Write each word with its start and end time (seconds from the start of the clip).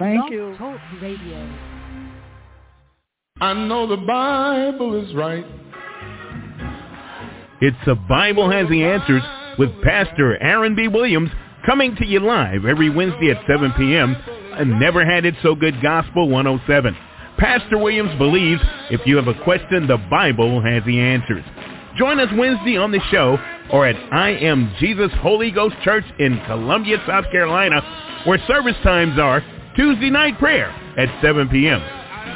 Thank 0.00 0.18
Blog 0.18 0.32
you. 0.32 0.56
Talk 0.56 0.80
Radio. 1.02 1.56
I 3.38 3.52
know 3.52 3.86
the 3.86 3.98
Bible 3.98 4.94
is 5.02 5.14
right. 5.14 5.44
It's 7.60 7.76
The 7.84 7.96
Bible 7.96 8.50
Has 8.50 8.66
the 8.70 8.82
Answers 8.82 9.22
with 9.58 9.68
Pastor 9.82 10.42
Aaron 10.42 10.74
B. 10.74 10.88
Williams 10.88 11.28
coming 11.66 11.94
to 11.96 12.06
you 12.06 12.20
live 12.20 12.64
every 12.64 12.88
Wednesday 12.88 13.30
at 13.30 13.46
7 13.46 13.74
p.m. 13.76 14.16
and 14.56 14.80
Never 14.80 15.04
Had 15.04 15.26
It 15.26 15.34
So 15.42 15.54
Good 15.54 15.82
Gospel 15.82 16.30
107. 16.30 16.96
Pastor 17.36 17.76
Williams 17.76 18.16
believes 18.16 18.62
if 18.90 19.06
you 19.06 19.16
have 19.16 19.28
a 19.28 19.44
question, 19.44 19.86
the 19.86 19.98
Bible 20.10 20.62
has 20.62 20.82
the 20.86 20.98
answers. 20.98 21.44
Join 21.98 22.18
us 22.20 22.30
Wednesday 22.38 22.78
on 22.78 22.90
the 22.90 23.00
show 23.10 23.36
or 23.70 23.86
at 23.86 23.96
I 24.14 24.30
Am 24.30 24.72
Jesus 24.80 25.10
Holy 25.20 25.50
Ghost 25.50 25.76
Church 25.84 26.04
in 26.18 26.40
Columbia, 26.46 26.96
South 27.06 27.26
Carolina, 27.30 27.82
where 28.24 28.38
service 28.46 28.76
times 28.82 29.18
are 29.18 29.44
Tuesday 29.80 30.10
night 30.10 30.38
prayer 30.38 30.68
at 30.98 31.08
7 31.22 31.48
p.m., 31.48 31.80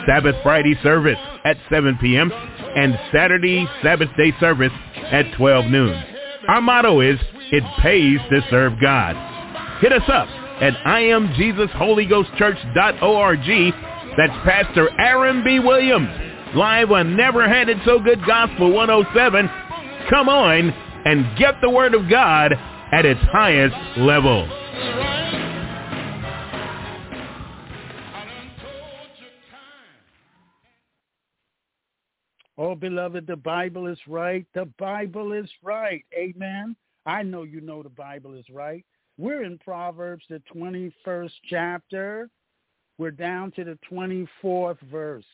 Sabbath 0.07 0.35
Friday 0.43 0.75
service 0.83 1.19
at 1.45 1.59
7 1.71 1.99
p.m., 2.01 2.33
and 2.33 2.99
Saturday 3.13 3.69
Sabbath 3.83 4.09
day 4.17 4.33
service 4.41 4.73
at 5.13 5.27
12 5.37 5.67
noon. 5.67 6.03
Our 6.49 6.63
motto 6.63 7.01
is, 7.01 7.19
it 7.53 7.63
pays 7.83 8.19
to 8.31 8.41
serve 8.49 8.81
God. 8.81 9.15
Hit 9.83 9.93
us 9.93 10.09
up 10.09 10.27
at 10.63 10.73
IamJesusHolyGhostChurch.org. 10.87 13.75
That's 14.17 14.33
Pastor 14.49 14.89
Aaron 14.99 15.45
B. 15.45 15.59
Williams, 15.59 16.09
live 16.55 16.93
on 16.93 17.15
Never 17.15 17.47
Had 17.47 17.69
It 17.69 17.77
So 17.85 17.99
Good 17.99 18.25
Gospel 18.27 18.73
107. 18.73 19.51
Come 20.09 20.31
on 20.31 20.71
and 21.05 21.39
get 21.39 21.57
the 21.61 21.69
Word 21.69 21.93
of 21.93 22.09
God 22.09 22.55
at 22.91 23.05
its 23.05 23.21
highest 23.33 23.77
level. 23.99 24.49
Oh, 32.57 32.75
beloved, 32.75 33.27
the 33.27 33.37
Bible 33.37 33.87
is 33.89 33.99
right. 34.07 34.47
The 34.55 34.67
Bible 34.79 35.33
is 35.33 35.49
right. 35.63 36.05
Amen. 36.17 36.77
I 37.05 37.23
know 37.23 37.43
you 37.43 37.61
know 37.61 37.83
the 37.83 37.89
Bible 37.89 38.35
is 38.35 38.45
right. 38.51 38.85
We're 39.19 39.43
in 39.43 39.59
Proverbs, 39.59 40.25
the 40.29 40.41
21st 40.55 41.33
chapter. 41.49 42.31
We're 42.99 43.11
down 43.11 43.51
to 43.53 43.65
the 43.65 43.79
24th 43.91 44.79
verse. 44.91 45.25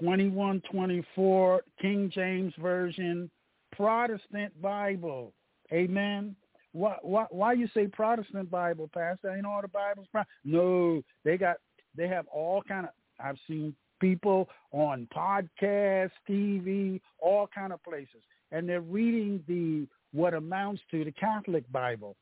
2124, 0.00 1.62
King 1.80 2.10
James 2.12 2.52
Version, 2.60 3.30
Protestant 3.72 4.60
Bible. 4.60 5.32
Amen. 5.72 6.34
Why, 6.72 6.96
why, 7.02 7.26
why 7.30 7.52
you 7.52 7.68
say 7.72 7.86
Protestant 7.86 8.50
Bible, 8.50 8.90
Pastor? 8.92 9.34
Ain't 9.34 9.46
all 9.46 9.62
the 9.62 9.68
Bibles? 9.68 10.08
Pro-? 10.10 10.24
No, 10.44 11.02
they 11.24 11.38
got, 11.38 11.56
they 11.96 12.08
have 12.08 12.26
all 12.26 12.62
kind 12.62 12.86
of, 12.86 12.92
I've 13.24 13.38
seen 13.46 13.74
people 14.00 14.48
on 14.72 15.08
podcasts, 15.14 16.10
TV, 16.28 17.00
all 17.18 17.48
kind 17.54 17.72
of 17.72 17.82
places, 17.82 18.22
and 18.52 18.68
they're 18.68 18.80
reading 18.80 19.42
the 19.48 19.86
what 20.12 20.34
amounts 20.34 20.80
to 20.90 21.04
the 21.04 21.12
Catholic 21.12 21.70
Bible 21.72 22.16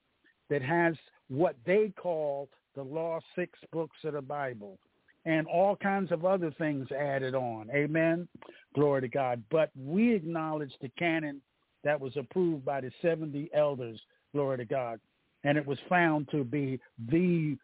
that 0.48 0.62
has 0.62 0.95
what 1.29 1.56
they 1.67 1.92
call 2.01 2.48
the 2.75 2.83
lost 2.83 3.27
six 3.37 3.59
books 3.70 3.97
of 4.05 4.14
the 4.14 4.23
Bible 4.23 4.79
and 5.25 5.47
all 5.47 5.77
kinds 5.77 6.11
of 6.11 6.25
other 6.25 6.51
things 6.59 6.89
added 6.91 7.34
on. 7.34 7.70
Amen. 7.73 8.29
Glory 8.75 9.03
to 9.03 9.09
God. 9.09 9.42
But 9.51 9.70
we 9.79 10.14
acknowledge 10.14 10.73
the 10.81 10.91
canon 10.98 11.41
that 11.84 12.01
was 12.01 12.17
approved 12.17 12.64
by 12.64 12.81
the 12.81 12.91
70 13.03 13.51
elders. 13.55 14.01
Glory 14.34 14.59
to 14.59 14.64
God. 14.64 15.01
And 15.45 15.59
it 15.59 15.67
was 15.67 15.79
found 15.89 16.29
to 16.31 16.45
be 16.45 16.81
the 17.11 17.57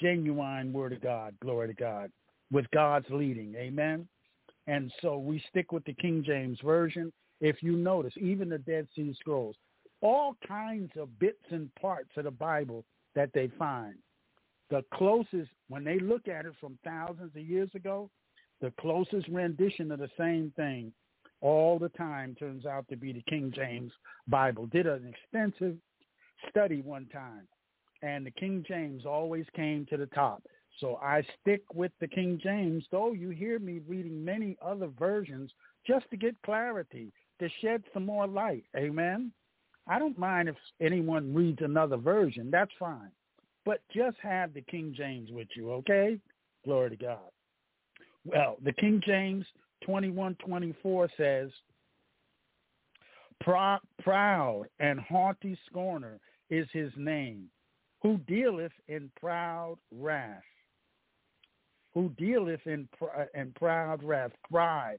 genuine 0.00 0.72
word 0.72 0.92
of 0.92 1.00
God. 1.00 1.34
Glory 1.42 1.68
to 1.68 1.74
God 1.74 2.10
with 2.50 2.70
God's 2.72 3.06
leading. 3.10 3.54
Amen. 3.56 4.06
And 4.66 4.92
so 5.02 5.18
we 5.18 5.42
stick 5.50 5.72
with 5.72 5.84
the 5.84 5.94
King 5.94 6.22
James 6.24 6.58
Version. 6.64 7.12
If 7.40 7.62
you 7.62 7.76
notice, 7.76 8.12
even 8.16 8.48
the 8.48 8.58
Dead 8.58 8.86
Sea 8.94 9.14
Scrolls, 9.18 9.56
all 10.00 10.36
kinds 10.46 10.90
of 10.98 11.18
bits 11.18 11.44
and 11.50 11.74
parts 11.74 12.10
of 12.16 12.24
the 12.24 12.30
Bible 12.30 12.84
that 13.14 13.30
they 13.34 13.50
find. 13.58 13.94
The 14.70 14.84
closest, 14.94 15.50
when 15.68 15.84
they 15.84 15.98
look 15.98 16.28
at 16.28 16.46
it 16.46 16.52
from 16.60 16.78
thousands 16.84 17.34
of 17.34 17.42
years 17.42 17.70
ago, 17.74 18.08
the 18.60 18.72
closest 18.80 19.26
rendition 19.28 19.90
of 19.90 19.98
the 19.98 20.10
same 20.18 20.52
thing 20.54 20.92
all 21.40 21.78
the 21.78 21.88
time 21.90 22.34
turns 22.38 22.66
out 22.66 22.86
to 22.88 22.96
be 22.96 23.12
the 23.12 23.22
King 23.22 23.52
James 23.54 23.92
Bible. 24.28 24.66
Did 24.66 24.86
an 24.86 25.12
extensive 25.12 25.76
study 26.48 26.82
one 26.82 27.06
time, 27.06 27.48
and 28.02 28.24
the 28.24 28.30
King 28.30 28.64
James 28.68 29.06
always 29.06 29.46
came 29.56 29.86
to 29.86 29.96
the 29.96 30.06
top. 30.06 30.42
So 30.78 30.98
I 31.02 31.22
stick 31.40 31.62
with 31.74 31.92
the 32.00 32.08
King 32.08 32.38
James, 32.42 32.84
though 32.90 33.12
you 33.12 33.30
hear 33.30 33.58
me 33.58 33.80
reading 33.86 34.24
many 34.24 34.56
other 34.64 34.88
versions 34.98 35.50
just 35.86 36.08
to 36.10 36.16
get 36.16 36.40
clarity, 36.42 37.12
to 37.40 37.48
shed 37.60 37.82
some 37.92 38.06
more 38.06 38.26
light. 38.26 38.64
Amen. 38.76 39.32
I 39.86 39.98
don't 39.98 40.18
mind 40.18 40.48
if 40.48 40.56
anyone 40.80 41.34
reads 41.34 41.60
another 41.62 41.96
version. 41.96 42.50
That's 42.50 42.70
fine. 42.78 43.10
But 43.64 43.82
just 43.94 44.16
have 44.22 44.54
the 44.54 44.62
King 44.62 44.94
James 44.96 45.30
with 45.32 45.48
you, 45.56 45.72
okay? 45.72 46.18
Glory 46.64 46.90
to 46.90 46.96
God. 46.96 47.30
Well, 48.24 48.56
the 48.62 48.72
King 48.72 49.02
James 49.04 49.44
2124 49.82 51.10
says, 51.16 51.50
Proud 53.40 54.66
and 54.78 55.00
haughty 55.00 55.58
scorner 55.66 56.20
is 56.50 56.66
his 56.72 56.92
name, 56.96 57.46
who 58.02 58.18
dealeth 58.28 58.72
in 58.88 59.10
proud 59.18 59.76
wrath 59.90 60.42
who 61.94 62.10
dealeth 62.16 62.66
in 62.66 62.88
uh, 63.02 63.24
in 63.34 63.52
proud 63.52 64.02
wrath, 64.02 64.32
pride, 64.50 64.98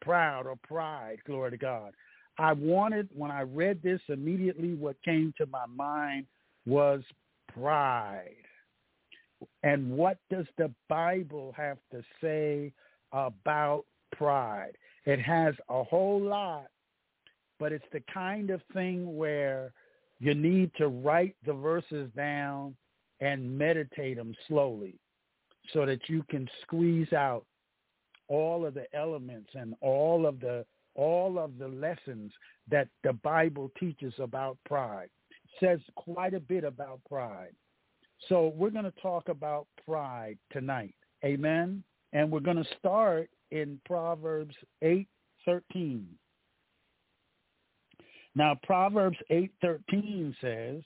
proud 0.00 0.46
or 0.46 0.56
pride. 0.66 1.18
Glory 1.26 1.50
to 1.50 1.56
God. 1.56 1.92
I 2.38 2.52
wanted 2.52 3.08
when 3.14 3.30
I 3.30 3.42
read 3.42 3.82
this 3.82 4.00
immediately. 4.08 4.74
What 4.74 4.96
came 5.04 5.34
to 5.38 5.46
my 5.46 5.66
mind 5.66 6.26
was 6.66 7.02
pride. 7.52 8.34
And 9.62 9.90
what 9.90 10.18
does 10.30 10.46
the 10.58 10.70
Bible 10.88 11.54
have 11.56 11.78
to 11.92 12.02
say 12.22 12.72
about 13.12 13.84
pride? 14.12 14.72
It 15.06 15.20
has 15.20 15.54
a 15.68 15.82
whole 15.82 16.20
lot, 16.20 16.66
but 17.58 17.72
it's 17.72 17.84
the 17.92 18.02
kind 18.12 18.50
of 18.50 18.60
thing 18.74 19.16
where 19.16 19.72
you 20.18 20.34
need 20.34 20.70
to 20.76 20.88
write 20.88 21.36
the 21.46 21.54
verses 21.54 22.10
down 22.14 22.76
and 23.20 23.58
meditate 23.58 24.16
them 24.16 24.34
slowly 24.46 24.98
so 25.72 25.86
that 25.86 26.08
you 26.08 26.24
can 26.30 26.48
squeeze 26.62 27.12
out 27.12 27.44
all 28.28 28.64
of 28.64 28.74
the 28.74 28.86
elements 28.94 29.50
and 29.54 29.74
all 29.80 30.26
of 30.26 30.40
the 30.40 30.64
all 30.94 31.38
of 31.38 31.56
the 31.58 31.68
lessons 31.68 32.32
that 32.68 32.88
the 33.04 33.12
Bible 33.12 33.70
teaches 33.78 34.12
about 34.18 34.58
pride. 34.66 35.08
It 35.30 35.50
says 35.60 35.80
quite 35.94 36.34
a 36.34 36.40
bit 36.40 36.64
about 36.64 37.00
pride. 37.08 37.54
So 38.28 38.52
we're 38.56 38.70
going 38.70 38.84
to 38.84 39.00
talk 39.00 39.28
about 39.28 39.66
pride 39.86 40.36
tonight. 40.52 40.94
Amen. 41.24 41.82
And 42.12 42.30
we're 42.30 42.40
going 42.40 42.56
to 42.56 42.76
start 42.78 43.30
in 43.50 43.80
Proverbs 43.86 44.54
8:13. 44.82 46.04
Now 48.34 48.58
Proverbs 48.62 49.18
8:13 49.30 50.34
says, 50.40 50.82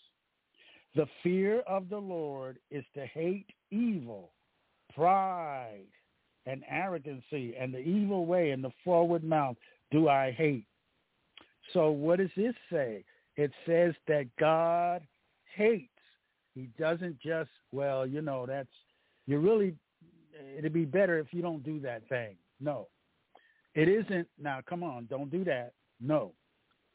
"The 0.95 1.06
fear 1.22 1.61
of 1.61 1.89
the 1.89 2.01
Lord 2.01 2.59
is 2.71 2.84
to 2.95 3.06
hate 3.06 3.51
evil, 3.71 4.34
pride 4.95 5.87
and 6.47 6.62
arrogancy 6.69 7.55
and 7.59 7.72
the 7.72 7.78
evil 7.78 8.27
way 8.27 8.50
and 8.50 8.62
the 8.62 8.72
forward 8.84 9.25
mouth 9.25 9.56
do 9.91 10.09
I 10.09 10.33
hate. 10.33 10.67
So 11.72 11.91
what 11.91 12.19
does 12.19 12.31
this 12.37 12.55
say? 12.71 13.05
It 13.37 13.50
says 13.67 13.95
that 14.06 14.27
God 14.39 15.03
hates. 15.55 15.89
He 16.55 16.69
doesn't 16.78 17.19
just, 17.21 17.50
well, 17.72 18.06
you 18.06 18.22
know, 18.22 18.47
that's, 18.47 18.69
you 19.27 19.39
really, 19.39 19.75
it'd 20.57 20.72
be 20.72 20.84
better 20.84 21.19
if 21.19 21.28
you 21.33 21.42
don't 21.42 21.65
do 21.65 21.80
that 21.80 22.09
thing. 22.09 22.37
No. 22.60 22.89
It 23.75 23.89
isn't, 23.89 24.28
now 24.41 24.60
come 24.69 24.83
on, 24.83 25.07
don't 25.10 25.30
do 25.30 25.42
that. 25.45 25.72
No. 26.01 26.33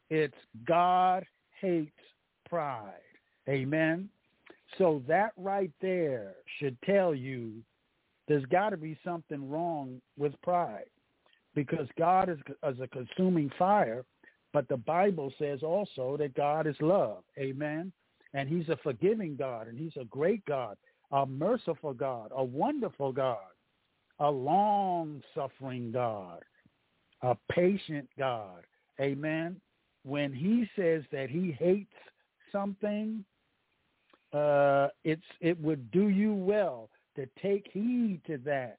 It's 0.10 0.38
God 0.66 1.26
hates 1.60 1.92
pride. 2.48 2.94
Amen. 3.50 4.10
So 4.78 5.04
that 5.08 5.32
right 5.36 5.72
there 5.82 6.36
should 6.60 6.78
tell 6.84 7.14
you 7.14 7.54
there's 8.30 8.46
got 8.46 8.70
to 8.70 8.78
be 8.78 8.98
something 9.04 9.50
wrong 9.50 10.00
with 10.16 10.40
pride 10.44 10.86
because 11.56 11.88
God 11.98 12.30
is, 12.30 12.38
is 12.66 12.80
a 12.80 12.88
consuming 12.88 13.52
fire, 13.58 14.06
but 14.54 14.70
the 14.70 14.78
Bible 14.78 15.34
says 15.40 15.64
also 15.64 16.16
that 16.18 16.36
God 16.36 16.68
is 16.68 16.76
love. 16.80 17.24
Amen. 17.40 17.92
And 18.36 18.48
he's 18.48 18.70
a 18.70 18.78
forgiving 18.84 19.36
God, 19.36 19.68
and 19.68 19.78
he's 19.78 19.98
a 20.00 20.06
great 20.06 20.46
God, 20.46 20.78
a 21.12 21.26
merciful 21.26 21.94
God, 21.94 22.32
a 22.34 22.44
wonderful 22.44 23.12
God, 23.12 23.38
a 24.20 24.30
long-suffering 24.30 25.92
God, 25.92 26.44
a 27.24 27.36
patient 27.52 28.08
God. 28.18 28.64
Amen. 29.02 29.60
When 30.04 30.32
he 30.32 30.70
says 30.76 31.04
that 31.12 31.32
he 31.32 31.52
hates 31.58 31.96
something, 32.52 33.26
uh, 34.34 34.90
it's 35.04 35.24
it 35.42 35.60
would 35.60 35.90
do 35.90 36.10
you 36.10 36.36
well 36.36 36.90
to 37.20 37.42
take 37.42 37.70
heed 37.72 38.22
to 38.28 38.38
that 38.46 38.78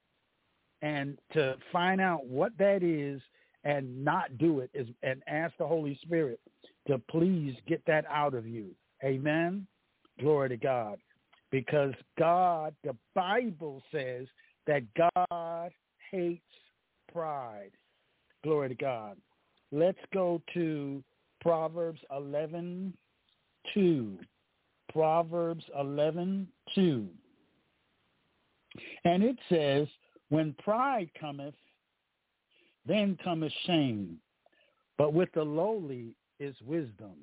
and 0.83 1.19
to 1.33 1.57
find 1.71 2.01
out 2.01 2.27
what 2.27 2.57
that 2.59 2.83
is 2.83 3.21
and 3.65 4.03
not 4.05 4.39
do 4.39 4.61
it 4.61 4.71
is 4.73 4.89
and 5.03 5.23
ask 5.29 5.55
the 5.59 5.67
Holy 5.67 5.99
Spirit 6.03 6.41
to 6.89 6.99
please 7.11 7.55
get 7.69 7.83
that 7.87 8.07
out 8.11 8.35
of 8.35 8.47
you. 8.47 8.71
Amen. 9.05 9.67
Glory 10.19 10.49
to 10.49 10.57
God. 10.57 10.99
Because 11.51 11.93
God, 12.19 12.75
the 12.85 12.97
Bible 13.15 13.83
says 13.93 14.27
that 14.67 14.83
God 15.15 15.71
hates 16.11 16.43
pride. 17.13 17.73
Glory 18.43 18.71
to 18.71 18.75
God. 18.75 19.17
Let's 19.73 19.99
go 20.15 20.41
to 20.55 21.03
Proverbs 21.43 22.01
11, 22.17 22.95
2. 23.75 24.19
Proverbs 24.93 25.65
11, 25.79 26.49
2. 26.75 27.09
And 29.05 29.23
it 29.23 29.37
says, 29.49 29.89
when 30.29 30.55
pride 30.63 31.11
cometh, 31.19 31.55
then 32.87 33.19
cometh 33.23 33.53
shame. 33.67 34.19
But 34.97 35.13
with 35.13 35.31
the 35.35 35.43
lowly 35.43 36.15
is 36.39 36.55
wisdom. 36.65 37.15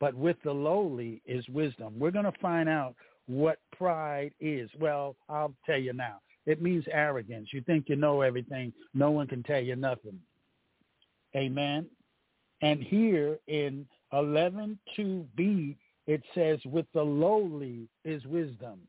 But 0.00 0.14
with 0.14 0.36
the 0.44 0.52
lowly 0.52 1.22
is 1.26 1.48
wisdom. 1.48 1.94
We're 1.98 2.10
going 2.10 2.24
to 2.24 2.38
find 2.40 2.68
out 2.68 2.94
what 3.26 3.58
pride 3.76 4.32
is. 4.40 4.70
Well, 4.78 5.16
I'll 5.28 5.54
tell 5.64 5.78
you 5.78 5.92
now. 5.92 6.20
It 6.46 6.60
means 6.60 6.84
arrogance. 6.90 7.48
You 7.52 7.62
think 7.62 7.88
you 7.88 7.96
know 7.96 8.20
everything. 8.20 8.72
No 8.92 9.10
one 9.10 9.26
can 9.26 9.42
tell 9.42 9.60
you 9.60 9.76
nothing. 9.76 10.18
Amen. 11.34 11.86
And 12.60 12.82
here 12.82 13.38
in 13.46 13.86
11.2b, 14.12 15.76
it 16.06 16.22
says, 16.34 16.58
with 16.66 16.86
the 16.92 17.02
lowly 17.02 17.88
is 18.04 18.24
wisdom. 18.26 18.80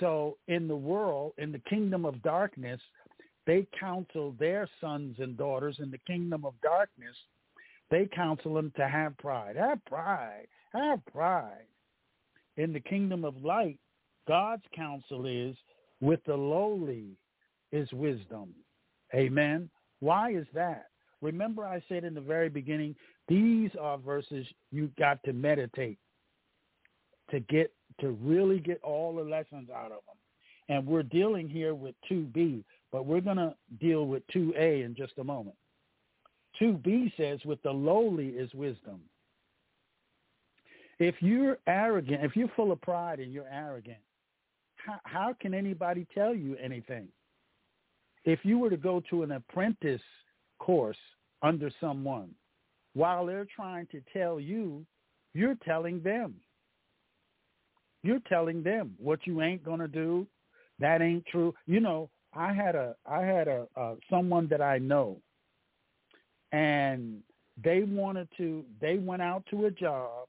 So 0.00 0.38
in 0.48 0.66
the 0.66 0.76
world, 0.76 1.34
in 1.38 1.52
the 1.52 1.60
kingdom 1.60 2.04
of 2.04 2.22
darkness, 2.22 2.80
they 3.46 3.66
counsel 3.78 4.34
their 4.38 4.68
sons 4.80 5.16
and 5.18 5.36
daughters 5.36 5.76
in 5.78 5.90
the 5.90 6.00
kingdom 6.06 6.44
of 6.44 6.54
darkness. 6.62 7.16
They 7.90 8.06
counsel 8.06 8.54
them 8.54 8.72
to 8.76 8.88
have 8.88 9.16
pride. 9.18 9.56
Have 9.56 9.84
pride. 9.84 10.46
Have 10.72 11.04
pride. 11.06 11.66
In 12.56 12.72
the 12.72 12.80
kingdom 12.80 13.24
of 13.24 13.36
light, 13.42 13.78
God's 14.28 14.62
counsel 14.74 15.26
is 15.26 15.56
with 16.00 16.20
the 16.26 16.34
lowly 16.34 17.16
is 17.72 17.90
wisdom. 17.92 18.54
Amen. 19.14 19.68
Why 20.00 20.32
is 20.32 20.46
that? 20.54 20.86
Remember 21.20 21.66
I 21.66 21.82
said 21.88 22.04
in 22.04 22.14
the 22.14 22.20
very 22.20 22.48
beginning, 22.48 22.94
these 23.28 23.70
are 23.80 23.98
verses 23.98 24.46
you 24.70 24.90
got 24.98 25.22
to 25.24 25.32
meditate 25.32 25.98
to 27.30 27.40
get 27.40 27.72
to 28.00 28.10
really 28.22 28.58
get 28.58 28.80
all 28.82 29.14
the 29.14 29.22
lessons 29.22 29.68
out 29.70 29.92
of 29.92 30.00
them. 30.06 30.16
And 30.68 30.86
we're 30.86 31.02
dealing 31.02 31.48
here 31.48 31.74
with 31.74 31.94
2B, 32.10 32.64
but 32.92 33.06
we're 33.06 33.20
going 33.20 33.36
to 33.36 33.54
deal 33.80 34.06
with 34.06 34.22
2A 34.34 34.84
in 34.84 34.94
just 34.96 35.14
a 35.18 35.24
moment. 35.24 35.56
2B 36.60 37.12
says, 37.16 37.40
with 37.44 37.62
the 37.62 37.70
lowly 37.70 38.28
is 38.28 38.52
wisdom. 38.54 39.00
If 40.98 41.16
you're 41.20 41.58
arrogant, 41.66 42.22
if 42.22 42.36
you're 42.36 42.50
full 42.54 42.72
of 42.72 42.80
pride 42.82 43.20
and 43.20 43.32
you're 43.32 43.48
arrogant, 43.50 43.98
how, 44.76 45.00
how 45.04 45.36
can 45.40 45.54
anybody 45.54 46.06
tell 46.14 46.34
you 46.34 46.56
anything? 46.62 47.08
If 48.24 48.40
you 48.42 48.58
were 48.58 48.70
to 48.70 48.76
go 48.76 49.02
to 49.10 49.22
an 49.22 49.32
apprentice 49.32 50.02
course 50.58 50.98
under 51.42 51.70
someone, 51.80 52.30
while 52.94 53.24
they're 53.24 53.46
trying 53.54 53.86
to 53.92 54.02
tell 54.12 54.38
you, 54.38 54.84
you're 55.32 55.56
telling 55.64 56.02
them. 56.02 56.34
You're 58.02 58.20
telling 58.28 58.62
them 58.62 58.94
what 58.98 59.26
you 59.26 59.42
ain't 59.42 59.64
gonna 59.64 59.88
do. 59.88 60.26
That 60.78 61.02
ain't 61.02 61.26
true. 61.26 61.54
You 61.66 61.80
know, 61.80 62.08
I 62.34 62.52
had 62.52 62.74
a 62.74 62.94
I 63.06 63.22
had 63.22 63.48
a 63.48 63.66
uh, 63.76 63.94
someone 64.08 64.46
that 64.48 64.62
I 64.62 64.78
know, 64.78 65.18
and 66.52 67.20
they 67.62 67.82
wanted 67.82 68.28
to. 68.38 68.64
They 68.80 68.96
went 68.96 69.22
out 69.22 69.44
to 69.50 69.66
a 69.66 69.70
job. 69.70 70.28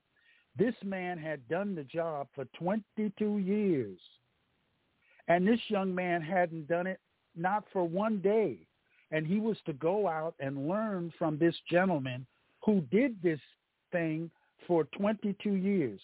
This 0.57 0.75
man 0.83 1.17
had 1.17 1.47
done 1.47 1.75
the 1.75 1.85
job 1.85 2.27
for 2.35 2.45
22 2.59 3.37
years, 3.37 3.99
and 5.29 5.47
this 5.47 5.59
young 5.69 5.95
man 5.95 6.21
hadn't 6.21 6.67
done 6.67 6.87
it 6.87 6.99
not 7.35 7.63
for 7.71 7.87
one 7.87 8.19
day. 8.19 8.57
And 9.11 9.27
he 9.27 9.39
was 9.39 9.57
to 9.65 9.73
go 9.73 10.07
out 10.07 10.35
and 10.39 10.69
learn 10.69 11.13
from 11.17 11.37
this 11.37 11.55
gentleman 11.69 12.25
who 12.65 12.81
did 12.91 13.21
this 13.21 13.39
thing 13.91 14.31
for 14.67 14.85
22 14.97 15.55
years. 15.55 15.99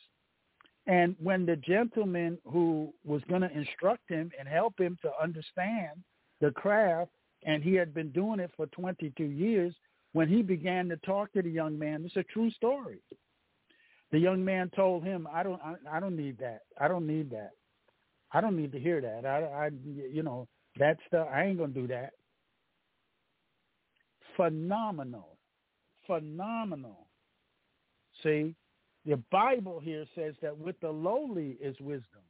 And 0.88 1.16
when 1.22 1.46
the 1.46 1.58
gentleman 1.58 2.38
who 2.46 2.94
was 3.06 3.22
going 3.30 3.42
to 3.42 3.52
instruct 3.52 4.10
him 4.10 4.32
and 4.40 4.48
help 4.48 4.80
him 4.80 4.98
to 5.02 5.12
understand 5.22 6.02
the 6.40 6.52
craft, 6.52 7.12
and 7.46 7.62
he 7.62 7.74
had 7.74 7.94
been 7.94 8.10
doing 8.12 8.40
it 8.40 8.52
for 8.56 8.68
22 8.68 9.24
years, 9.24 9.76
when 10.14 10.30
he 10.30 10.42
began 10.42 10.88
to 10.90 10.98
talk 10.98 11.32
to 11.34 11.42
the 11.42 11.50
young 11.50 11.78
man, 11.78 12.04
it's 12.06 12.16
a 12.16 12.24
true 12.24 12.50
story. 12.52 13.00
The 14.12 14.20
young 14.20 14.44
man 14.44 14.72
told 14.76 15.04
him, 15.04 15.28
"I 15.32 15.44
don't, 15.44 15.62
I, 15.62 15.76
I 15.92 16.00
don't 16.00 16.16
need 16.16 16.38
that. 16.40 16.62
I 16.80 16.88
don't 16.88 17.06
need 17.06 17.30
that. 17.32 17.52
I 18.32 18.40
don't 18.40 18.56
need 18.56 18.72
to 18.72 18.80
hear 18.80 19.02
that. 19.02 19.26
I, 19.26 19.66
I, 19.66 19.70
you 19.84 20.24
know, 20.24 20.48
that 20.78 20.98
stuff. 21.08 21.28
I 21.32 21.44
ain't 21.44 21.58
gonna 21.58 21.74
do 21.74 21.88
that." 21.88 22.12
Phenomenal, 24.38 25.38
phenomenal. 26.06 27.08
See, 28.24 28.56
the 29.08 29.18
Bible 29.32 29.80
here 29.80 30.06
says 30.14 30.36
that 30.42 30.58
with 30.58 30.80
the 30.82 30.90
lowly 30.90 31.58
is 31.62 31.80
wisdom. 31.80 32.22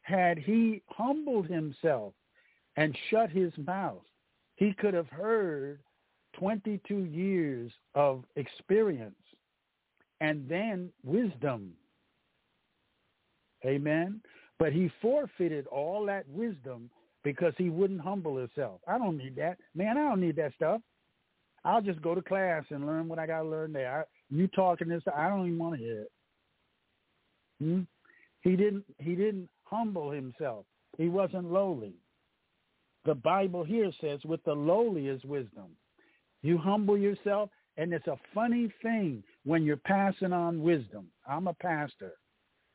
Had 0.00 0.38
he 0.38 0.82
humbled 0.88 1.46
himself 1.46 2.14
and 2.76 2.96
shut 3.10 3.30
his 3.30 3.52
mouth, 3.58 4.02
he 4.56 4.72
could 4.72 4.94
have 4.94 5.08
heard 5.08 5.80
22 6.38 7.04
years 7.04 7.70
of 7.94 8.24
experience 8.36 9.14
and 10.20 10.48
then 10.48 10.90
wisdom. 11.04 11.72
Amen. 13.64 14.22
But 14.58 14.72
he 14.72 14.90
forfeited 15.02 15.66
all 15.66 16.06
that 16.06 16.26
wisdom 16.28 16.90
because 17.22 17.52
he 17.58 17.68
wouldn't 17.68 18.00
humble 18.00 18.36
himself. 18.36 18.80
I 18.88 18.96
don't 18.98 19.18
need 19.18 19.36
that. 19.36 19.58
Man, 19.74 19.98
I 19.98 20.08
don't 20.08 20.20
need 20.20 20.36
that 20.36 20.54
stuff. 20.54 20.80
I'll 21.64 21.82
just 21.82 22.02
go 22.02 22.14
to 22.14 22.22
class 22.22 22.64
and 22.70 22.86
learn 22.86 23.06
what 23.06 23.18
I 23.18 23.26
got 23.26 23.42
to 23.42 23.48
learn 23.48 23.72
there. 23.72 24.06
You 24.32 24.48
talking 24.48 24.88
this? 24.88 25.02
I 25.14 25.28
don't 25.28 25.46
even 25.46 25.58
want 25.58 25.74
to 25.76 25.84
hear 25.84 26.00
it. 26.00 26.12
Hmm? 27.60 27.80
He 28.40 28.56
didn't. 28.56 28.84
He 28.98 29.14
didn't 29.14 29.50
humble 29.64 30.10
himself. 30.10 30.64
He 30.96 31.08
wasn't 31.08 31.52
lowly. 31.52 31.92
The 33.04 33.14
Bible 33.14 33.62
here 33.62 33.92
says, 34.00 34.24
"With 34.24 34.42
the 34.44 34.54
lowly 34.54 35.08
is 35.08 35.22
wisdom." 35.24 35.76
You 36.40 36.56
humble 36.56 36.96
yourself, 36.96 37.50
and 37.76 37.92
it's 37.92 38.06
a 38.06 38.18
funny 38.34 38.72
thing 38.80 39.22
when 39.44 39.64
you're 39.64 39.76
passing 39.76 40.32
on 40.32 40.62
wisdom. 40.62 41.10
I'm 41.26 41.46
a 41.46 41.54
pastor, 41.54 42.14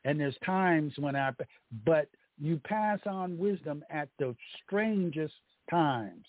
and 0.04 0.18
there's 0.18 0.38
times 0.38 0.96
when 0.96 1.16
I, 1.16 1.32
but 1.84 2.08
you 2.38 2.58
pass 2.60 3.00
on 3.04 3.36
wisdom 3.36 3.84
at 3.90 4.08
the 4.18 4.36
strangest 4.62 5.34
times. 5.68 6.24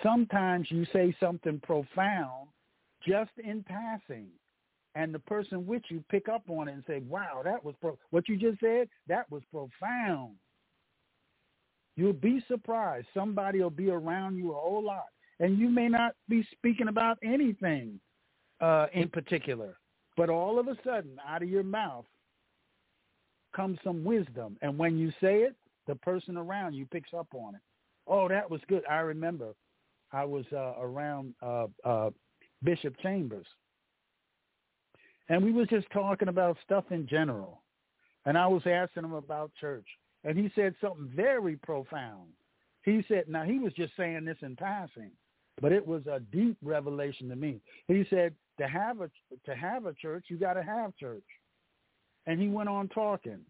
Sometimes 0.00 0.70
you 0.70 0.84
say 0.86 1.14
something 1.18 1.60
profound 1.60 2.48
just 3.06 3.30
in 3.42 3.64
passing. 3.64 4.28
And 4.94 5.14
the 5.14 5.20
person 5.20 5.66
with 5.66 5.82
you 5.88 6.04
pick 6.10 6.28
up 6.28 6.42
on 6.48 6.68
it 6.68 6.74
and 6.74 6.84
say, 6.86 7.00
wow, 7.08 7.42
that 7.44 7.64
was 7.64 7.74
pro- 7.80 7.98
what 8.10 8.28
you 8.28 8.36
just 8.36 8.60
said. 8.60 8.88
That 9.08 9.30
was 9.30 9.42
profound. 9.50 10.34
You'll 11.96 12.12
be 12.12 12.42
surprised. 12.48 13.06
Somebody 13.14 13.60
will 13.60 13.70
be 13.70 13.90
around 13.90 14.36
you 14.36 14.52
a 14.52 14.54
whole 14.60 14.82
lot. 14.84 15.06
And 15.40 15.58
you 15.58 15.68
may 15.68 15.88
not 15.88 16.14
be 16.28 16.46
speaking 16.52 16.88
about 16.88 17.18
anything 17.22 18.00
uh, 18.60 18.86
in 18.92 19.08
particular. 19.08 19.76
But 20.16 20.28
all 20.28 20.58
of 20.58 20.68
a 20.68 20.76
sudden, 20.84 21.18
out 21.26 21.42
of 21.42 21.48
your 21.48 21.62
mouth 21.62 22.04
comes 23.54 23.78
some 23.82 24.04
wisdom. 24.04 24.56
And 24.62 24.78
when 24.78 24.98
you 24.98 25.10
say 25.20 25.38
it, 25.38 25.56
the 25.86 25.94
person 25.96 26.36
around 26.36 26.74
you 26.74 26.86
picks 26.86 27.12
up 27.14 27.28
on 27.34 27.54
it. 27.54 27.60
Oh, 28.06 28.28
that 28.28 28.50
was 28.50 28.60
good. 28.68 28.82
I 28.88 28.98
remember 28.98 29.54
I 30.12 30.24
was 30.24 30.44
uh, 30.52 30.74
around 30.78 31.34
uh, 31.42 31.66
uh, 31.84 32.10
Bishop 32.62 32.94
Chambers. 33.02 33.46
And 35.28 35.44
we 35.44 35.52
was 35.52 35.68
just 35.68 35.90
talking 35.92 36.28
about 36.28 36.56
stuff 36.64 36.84
in 36.90 37.06
general. 37.06 37.62
And 38.26 38.36
I 38.36 38.46
was 38.46 38.62
asking 38.66 39.04
him 39.04 39.14
about 39.14 39.50
church. 39.60 39.86
And 40.24 40.38
he 40.38 40.50
said 40.54 40.74
something 40.80 41.10
very 41.14 41.56
profound. 41.56 42.28
He 42.84 43.04
said, 43.08 43.24
now 43.28 43.44
he 43.44 43.58
was 43.58 43.72
just 43.72 43.92
saying 43.96 44.24
this 44.24 44.36
in 44.42 44.56
passing, 44.56 45.10
but 45.60 45.72
it 45.72 45.86
was 45.86 46.06
a 46.06 46.20
deep 46.20 46.56
revelation 46.62 47.28
to 47.28 47.36
me. 47.36 47.60
He 47.86 48.04
said, 48.10 48.34
to 48.58 48.68
have 48.68 49.00
a 49.00 49.10
to 49.46 49.56
have 49.56 49.86
a 49.86 49.94
church, 49.94 50.26
you 50.28 50.36
got 50.36 50.54
to 50.54 50.62
have 50.62 50.96
church. 50.96 51.24
And 52.26 52.40
he 52.40 52.48
went 52.48 52.68
on 52.68 52.88
talking. 52.88 53.40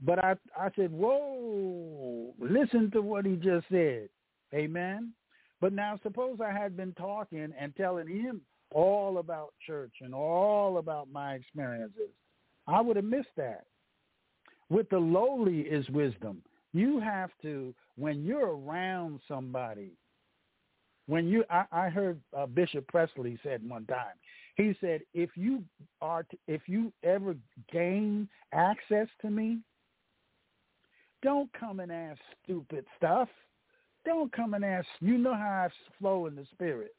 But 0.00 0.18
I 0.24 0.36
I 0.58 0.70
said, 0.76 0.92
"Whoa, 0.92 2.34
listen 2.38 2.90
to 2.92 3.02
what 3.02 3.26
he 3.26 3.36
just 3.36 3.66
said." 3.70 4.08
Amen. 4.54 5.12
But 5.60 5.72
now 5.72 5.98
suppose 6.02 6.38
I 6.44 6.52
had 6.52 6.76
been 6.76 6.92
talking 6.94 7.52
and 7.58 7.74
telling 7.76 8.08
him 8.08 8.42
all 8.72 9.18
about 9.18 9.54
church 9.66 9.92
and 10.00 10.14
all 10.14 10.78
about 10.78 11.08
my 11.10 11.34
experiences. 11.34 12.10
I 12.66 12.80
would 12.80 12.96
have 12.96 13.04
missed 13.04 13.28
that. 13.36 13.64
With 14.68 14.88
the 14.90 14.98
lowly 14.98 15.60
is 15.60 15.88
wisdom. 15.90 16.42
You 16.72 17.00
have 17.00 17.30
to, 17.42 17.74
when 17.96 18.24
you're 18.24 18.56
around 18.56 19.20
somebody, 19.28 19.92
when 21.06 21.28
you, 21.28 21.44
I, 21.48 21.64
I 21.70 21.88
heard 21.88 22.20
uh, 22.36 22.46
Bishop 22.46 22.86
Presley 22.88 23.38
said 23.42 23.66
one 23.66 23.86
time, 23.86 24.16
he 24.56 24.74
said, 24.80 25.02
if 25.14 25.30
you 25.36 25.62
are, 26.02 26.26
if 26.48 26.62
you 26.66 26.92
ever 27.04 27.36
gain 27.72 28.28
access 28.52 29.06
to 29.20 29.30
me, 29.30 29.58
don't 31.22 31.50
come 31.58 31.80
and 31.80 31.92
ask 31.92 32.18
stupid 32.42 32.84
stuff. 32.96 33.28
Don't 34.06 34.32
come 34.32 34.54
and 34.54 34.64
ask, 34.64 34.86
you 35.00 35.18
know 35.18 35.34
how 35.34 35.68
I 35.68 35.98
flow 35.98 36.26
in 36.26 36.36
the 36.36 36.46
spirit. 36.52 36.94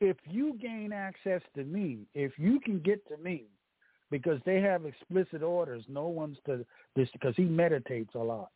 If 0.00 0.16
you 0.28 0.56
gain 0.60 0.92
access 0.92 1.40
to 1.56 1.64
me, 1.64 2.06
if 2.14 2.32
you 2.38 2.60
can 2.60 2.78
get 2.80 3.04
to 3.08 3.16
me, 3.16 3.46
because 4.10 4.38
they 4.44 4.60
have 4.60 4.84
explicit 4.84 5.42
orders, 5.42 5.82
no 5.88 6.06
one's 6.06 6.36
to 6.46 6.64
this 6.94 7.08
because 7.12 7.34
he 7.36 7.44
meditates 7.44 8.14
a 8.14 8.18
lot. 8.18 8.50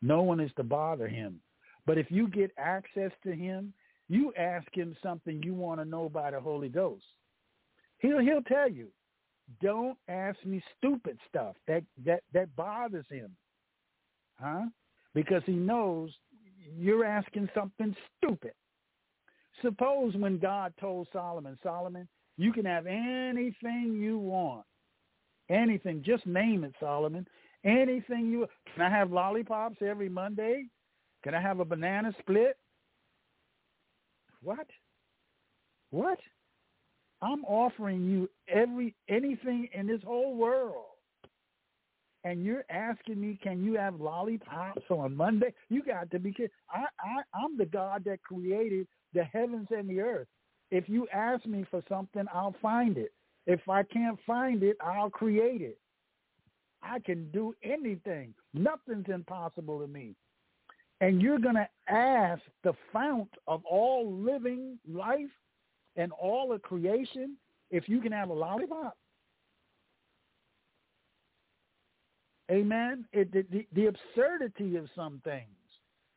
No 0.00 0.22
one 0.22 0.40
is 0.40 0.50
to 0.56 0.62
bother 0.62 1.08
him. 1.08 1.40
But 1.86 1.98
if 1.98 2.06
you 2.10 2.28
get 2.28 2.50
access 2.56 3.10
to 3.24 3.32
him, 3.32 3.72
you 4.08 4.32
ask 4.38 4.66
him 4.72 4.96
something 5.02 5.42
you 5.42 5.54
want 5.54 5.80
to 5.80 5.84
know 5.84 6.08
by 6.08 6.30
the 6.30 6.40
Holy 6.40 6.68
Ghost. 6.68 7.04
He'll 7.98 8.20
he'll 8.20 8.42
tell 8.42 8.70
you. 8.70 8.88
Don't 9.62 9.96
ask 10.08 10.36
me 10.44 10.62
stupid 10.78 11.18
stuff 11.28 11.56
that 11.66 11.82
that 12.04 12.22
that 12.32 12.54
bothers 12.56 13.06
him. 13.10 13.30
Huh? 14.40 14.66
Because 15.14 15.42
he 15.46 15.54
knows 15.54 16.10
you're 16.76 17.04
asking 17.04 17.48
something 17.54 17.94
stupid. 18.18 18.52
Suppose 19.62 20.14
when 20.14 20.38
God 20.38 20.74
told 20.80 21.08
Solomon, 21.12 21.58
Solomon, 21.62 22.08
you 22.36 22.52
can 22.52 22.64
have 22.64 22.86
anything 22.86 23.98
you 24.00 24.18
want. 24.18 24.64
Anything. 25.48 26.02
Just 26.04 26.26
name 26.26 26.64
it, 26.64 26.74
Solomon. 26.80 27.26
Anything 27.64 28.30
you 28.30 28.46
can 28.74 28.82
I 28.82 28.90
have 28.90 29.10
lollipops 29.12 29.78
every 29.80 30.08
Monday? 30.08 30.66
Can 31.24 31.34
I 31.34 31.40
have 31.40 31.60
a 31.60 31.64
banana 31.64 32.12
split? 32.20 32.56
What? 34.42 34.66
What? 35.90 36.18
I'm 37.22 37.44
offering 37.44 38.04
you 38.04 38.28
every 38.48 38.94
anything 39.08 39.68
in 39.72 39.86
this 39.86 40.02
whole 40.04 40.36
world. 40.36 40.95
And 42.26 42.44
you're 42.44 42.64
asking 42.70 43.20
me, 43.20 43.38
can 43.40 43.64
you 43.64 43.74
have 43.74 44.00
lollipops 44.00 44.82
on 44.90 45.16
Monday? 45.16 45.54
You 45.68 45.84
got 45.84 46.10
to 46.10 46.18
be 46.18 46.32
kidding. 46.32 46.50
I, 46.68 46.86
I, 46.98 47.22
I'm 47.32 47.56
the 47.56 47.66
God 47.66 48.02
that 48.06 48.20
created 48.20 48.88
the 49.14 49.22
heavens 49.22 49.68
and 49.70 49.88
the 49.88 50.00
earth. 50.00 50.26
If 50.72 50.88
you 50.88 51.06
ask 51.14 51.46
me 51.46 51.64
for 51.70 51.84
something, 51.88 52.24
I'll 52.34 52.56
find 52.60 52.98
it. 52.98 53.12
If 53.46 53.68
I 53.68 53.84
can't 53.84 54.18
find 54.26 54.64
it, 54.64 54.76
I'll 54.84 55.08
create 55.08 55.62
it. 55.62 55.78
I 56.82 56.98
can 56.98 57.30
do 57.30 57.54
anything. 57.62 58.34
Nothing's 58.52 59.06
impossible 59.06 59.78
to 59.78 59.86
me. 59.86 60.16
And 61.00 61.22
you're 61.22 61.38
going 61.38 61.54
to 61.54 61.68
ask 61.88 62.42
the 62.64 62.72
fount 62.92 63.30
of 63.46 63.64
all 63.64 64.12
living 64.12 64.80
life 64.92 65.30
and 65.94 66.10
all 66.10 66.52
of 66.52 66.60
creation 66.62 67.36
if 67.70 67.88
you 67.88 68.00
can 68.00 68.10
have 68.10 68.30
a 68.30 68.34
lollipop? 68.34 68.96
Amen. 72.50 73.04
It, 73.12 73.32
the, 73.32 73.66
the 73.72 73.86
absurdity 73.86 74.76
of 74.76 74.88
some 74.94 75.20
things. 75.24 75.46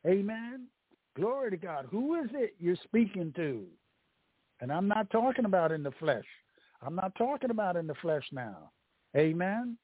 Amen. 0.06 0.68
Glory 1.16 1.50
to 1.52 1.58
God. 1.58 1.88
Who 1.90 2.22
is 2.22 2.30
it 2.34 2.56
you're 2.60 2.78
speaking 2.84 3.34
to? 3.36 3.66
And 4.62 4.72
I'm 4.72 4.88
not 4.88 5.10
talking 5.10 5.46
about 5.46 5.72
in 5.72 5.84
the 5.84 5.92
flesh. 6.00 6.26
I'm 6.82 6.96
not 6.96 7.16
talking 7.16 7.50
about 7.50 7.76
in 7.76 7.88
the 7.88 7.96
flesh 7.96 8.24
now. 8.32 8.72
Amen. 9.18 9.78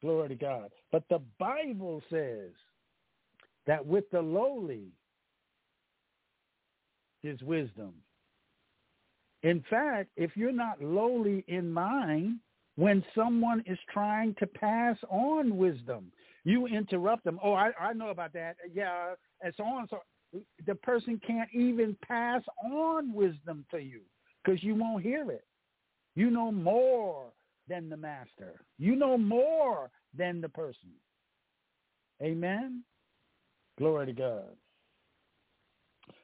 Glory 0.00 0.30
to 0.30 0.34
God. 0.34 0.70
But 0.90 1.04
the 1.10 1.20
Bible 1.38 2.02
says 2.10 2.50
that 3.66 3.84
with 3.84 4.10
the 4.10 4.22
lowly 4.22 4.88
is 7.22 7.40
wisdom. 7.42 7.92
In 9.42 9.64
fact, 9.68 10.10
if 10.16 10.36
you're 10.36 10.52
not 10.52 10.82
lowly 10.82 11.44
in 11.48 11.70
mind, 11.70 12.38
when 12.80 13.04
someone 13.14 13.62
is 13.66 13.78
trying 13.92 14.34
to 14.38 14.46
pass 14.46 14.96
on 15.10 15.58
wisdom, 15.58 16.10
you 16.44 16.66
interrupt 16.66 17.24
them. 17.24 17.38
Oh, 17.44 17.52
I, 17.52 17.72
I 17.78 17.92
know 17.92 18.08
about 18.08 18.32
that. 18.32 18.56
Yeah, 18.72 19.12
and 19.42 19.52
so 19.54 19.64
on. 19.64 19.86
So 19.90 19.98
the 20.66 20.74
person 20.76 21.20
can't 21.26 21.50
even 21.52 21.94
pass 22.08 22.42
on 22.64 23.12
wisdom 23.12 23.66
to 23.70 23.80
you 23.80 24.00
because 24.42 24.64
you 24.64 24.74
won't 24.74 25.02
hear 25.02 25.30
it. 25.30 25.44
You 26.16 26.30
know 26.30 26.50
more 26.50 27.26
than 27.68 27.90
the 27.90 27.98
master. 27.98 28.62
You 28.78 28.96
know 28.96 29.18
more 29.18 29.90
than 30.16 30.40
the 30.40 30.48
person. 30.48 30.88
Amen. 32.22 32.82
Glory 33.76 34.06
to 34.06 34.12
God. 34.14 34.56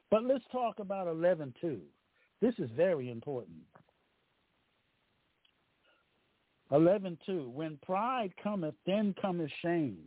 But 0.09 0.23
let's 0.23 0.43
talk 0.51 0.79
about 0.79 1.05
11.2. 1.05 1.77
This 2.41 2.55
is 2.57 2.71
very 2.75 3.11
important. 3.11 3.61
11.2, 6.71 7.49
when 7.51 7.77
pride 7.85 8.33
cometh, 8.41 8.75
then 8.85 9.15
cometh 9.21 9.51
shame. 9.61 9.97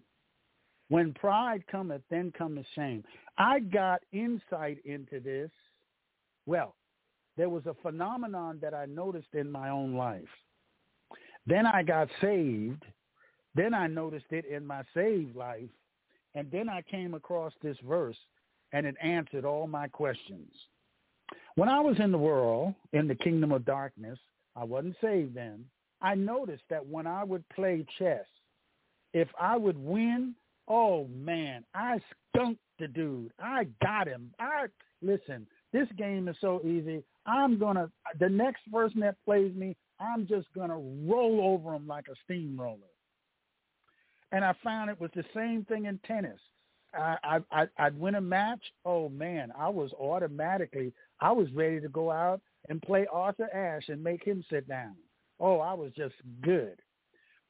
When 0.89 1.15
pride 1.15 1.65
cometh, 1.71 2.03
then 2.11 2.33
cometh 2.37 2.67
shame. 2.75 3.05
I 3.39 3.61
got 3.61 4.03
insight 4.13 4.79
into 4.85 5.21
this. 5.21 5.51
Well, 6.47 6.75
there 7.37 7.49
was 7.49 7.65
a 7.67 7.75
phenomenon 7.81 8.59
that 8.61 8.75
I 8.75 8.87
noticed 8.87 9.35
in 9.35 9.51
my 9.51 9.71
own 9.71 9.95
life. 9.95 10.29
Then 11.47 11.65
I 11.65 11.83
got 11.83 12.09
saved. 12.21 12.83
Then 13.55 13.73
I 13.73 13.87
noticed 13.87 14.31
it 14.31 14.45
in 14.45 14.67
my 14.67 14.83
saved 14.95 15.37
life. 15.37 15.71
And 16.35 16.51
then 16.51 16.69
I 16.69 16.83
came 16.83 17.15
across 17.15 17.53
this 17.63 17.77
verse, 17.89 18.17
and 18.73 18.87
it 18.87 18.97
answered 19.03 19.45
all 19.45 19.67
my 19.67 19.89
questions. 19.89 20.53
When 21.55 21.69
I 21.69 21.81
was 21.81 21.99
in 21.99 22.13
the 22.13 22.19
world, 22.19 22.75
in 22.93 23.09
the 23.09 23.15
kingdom 23.15 23.53
of 23.53 23.65
darkness, 23.65 24.19
I 24.57 24.65
wasn't 24.65 24.97
saved 25.01 25.35
then. 25.35 25.65
I 26.03 26.15
noticed 26.15 26.65
that 26.71 26.87
when 26.87 27.07
I 27.07 27.25
would 27.25 27.49
play 27.51 27.85
chess, 27.99 28.25
if 29.13 29.29
I 29.39 29.57
would 29.57 29.79
win, 29.79 30.35
oh 30.69 31.07
man, 31.09 31.65
I 31.75 32.01
skunked 32.35 32.61
the 32.79 32.89
dude. 32.89 33.33
I 33.39 33.67
got 33.83 34.07
him. 34.07 34.33
I 34.39 34.67
listen. 35.03 35.47
This 35.73 35.89
game 35.97 36.29
is 36.29 36.37
so 36.41 36.61
easy. 36.65 37.05
I'm 37.27 37.59
gonna 37.59 37.91
the 38.19 38.29
next 38.29 38.63
person 38.73 39.01
that 39.01 39.17
plays 39.25 39.55
me, 39.55 39.77
I'm 40.01 40.27
just 40.27 40.47
gonna 40.55 40.79
roll 40.79 41.41
over 41.43 41.75
him 41.75 41.87
like 41.87 42.07
a 42.09 42.15
steamroller. 42.25 42.79
And 44.33 44.45
I 44.45 44.55
found 44.63 44.91
it 44.91 45.01
was 45.01 45.11
the 45.15 45.25
same 45.35 45.65
thing 45.65 45.87
in 45.87 45.99
tennis. 46.07 46.41
I, 46.93 47.39
I 47.53 47.67
I'd 47.79 47.99
win 47.99 48.17
a 48.17 48.21
match. 48.21 48.63
Oh 48.85 49.09
man, 49.09 49.53
I 49.57 49.69
was 49.69 49.93
automatically 49.93 50.93
I 51.21 51.33
was 51.33 51.49
ready 51.53 51.81
to 51.81 51.89
go 51.89 52.11
out 52.11 52.41
and 52.69 52.83
play 52.83 53.07
Arthur 53.13 53.49
Ashe 53.55 53.89
and 53.89 54.03
make 54.03 54.25
him 54.25 54.45
sit 54.51 54.69
down. 54.69 54.97
Oh, 55.41 55.59
I 55.59 55.73
was 55.73 55.91
just 55.97 56.15
good. 56.43 56.77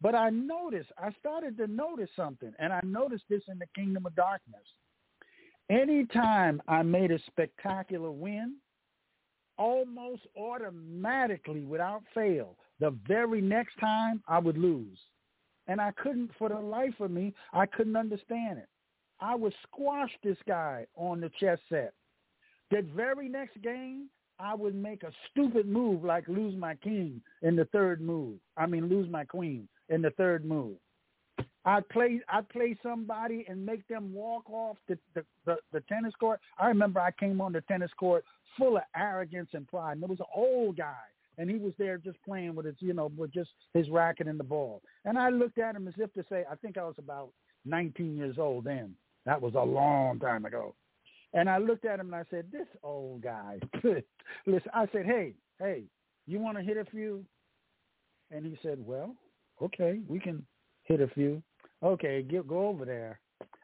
But 0.00 0.14
I 0.14 0.30
noticed, 0.30 0.90
I 0.96 1.10
started 1.18 1.58
to 1.58 1.66
notice 1.66 2.08
something, 2.16 2.52
and 2.58 2.72
I 2.72 2.80
noticed 2.84 3.24
this 3.28 3.42
in 3.48 3.58
the 3.58 3.66
kingdom 3.74 4.06
of 4.06 4.14
darkness. 4.14 4.64
Anytime 5.68 6.62
I 6.68 6.82
made 6.82 7.10
a 7.10 7.18
spectacular 7.26 8.10
win, 8.10 8.56
almost 9.58 10.22
automatically, 10.36 11.64
without 11.64 12.02
fail, 12.14 12.56
the 12.78 12.96
very 13.06 13.42
next 13.42 13.78
time 13.78 14.22
I 14.26 14.38
would 14.38 14.56
lose. 14.56 14.98
And 15.66 15.80
I 15.80 15.92
couldn't, 15.92 16.30
for 16.38 16.48
the 16.48 16.58
life 16.58 16.98
of 17.00 17.10
me, 17.10 17.34
I 17.52 17.66
couldn't 17.66 17.96
understand 17.96 18.58
it. 18.58 18.68
I 19.20 19.34
would 19.34 19.52
squash 19.62 20.10
this 20.24 20.38
guy 20.48 20.86
on 20.96 21.20
the 21.20 21.30
chess 21.38 21.58
set. 21.68 21.92
That 22.70 22.84
very 22.84 23.28
next 23.28 23.60
game, 23.60 24.08
I 24.40 24.54
would 24.54 24.74
make 24.74 25.02
a 25.02 25.12
stupid 25.30 25.68
move 25.68 26.04
like 26.04 26.26
lose 26.28 26.56
my 26.56 26.74
king 26.76 27.20
in 27.42 27.56
the 27.56 27.66
third 27.66 28.00
move. 28.00 28.38
I 28.56 28.66
mean, 28.66 28.88
lose 28.88 29.10
my 29.10 29.24
queen 29.24 29.68
in 29.88 30.02
the 30.02 30.10
third 30.10 30.44
move. 30.44 30.76
I'd 31.64 31.88
play 31.90 32.20
I'd 32.28 32.48
play 32.48 32.76
somebody 32.82 33.44
and 33.48 33.64
make 33.64 33.86
them 33.88 34.12
walk 34.14 34.48
off 34.48 34.78
the, 34.88 34.98
the, 35.14 35.24
the, 35.44 35.56
the 35.72 35.80
tennis 35.82 36.14
court. 36.18 36.40
I 36.58 36.68
remember 36.68 37.00
I 37.00 37.10
came 37.10 37.40
on 37.40 37.52
the 37.52 37.60
tennis 37.62 37.90
court 37.98 38.24
full 38.56 38.76
of 38.78 38.82
arrogance 38.96 39.50
and 39.52 39.68
pride. 39.68 39.92
And 39.92 40.02
there 40.02 40.08
was 40.08 40.20
an 40.20 40.26
old 40.34 40.78
guy 40.78 40.94
and 41.36 41.50
he 41.50 41.56
was 41.56 41.72
there 41.78 41.98
just 41.98 42.22
playing 42.24 42.54
with 42.54 42.66
his, 42.66 42.76
you 42.80 42.94
know, 42.94 43.10
with 43.16 43.32
just 43.32 43.50
his 43.74 43.88
racket 43.90 44.26
and 44.26 44.40
the 44.40 44.44
ball. 44.44 44.82
And 45.04 45.18
I 45.18 45.30
looked 45.30 45.58
at 45.58 45.76
him 45.76 45.88
as 45.88 45.94
if 45.98 46.12
to 46.14 46.24
say, 46.28 46.44
I 46.50 46.54
think 46.56 46.78
I 46.78 46.84
was 46.84 46.96
about 46.98 47.30
19 47.66 48.16
years 48.16 48.36
old 48.38 48.64
then. 48.64 48.94
That 49.26 49.40
was 49.40 49.54
a 49.54 49.62
long 49.62 50.18
time 50.18 50.44
ago. 50.44 50.74
And 51.32 51.48
I 51.48 51.58
looked 51.58 51.84
at 51.84 52.00
him 52.00 52.12
and 52.12 52.16
I 52.16 52.24
said, 52.30 52.46
this 52.50 52.66
old 52.82 53.22
guy. 53.22 53.58
Listen, 54.46 54.70
I 54.74 54.86
said, 54.92 55.06
hey, 55.06 55.34
hey, 55.58 55.84
you 56.26 56.40
want 56.40 56.58
to 56.58 56.64
hit 56.64 56.76
a 56.76 56.84
few? 56.84 57.24
And 58.30 58.44
he 58.44 58.58
said, 58.62 58.78
well, 58.84 59.14
okay, 59.62 60.00
we 60.08 60.18
can 60.18 60.44
hit 60.84 61.00
a 61.00 61.08
few. 61.08 61.42
Okay, 61.82 62.22
get, 62.22 62.48
go 62.48 62.68
over 62.68 62.84
there. 62.84 63.20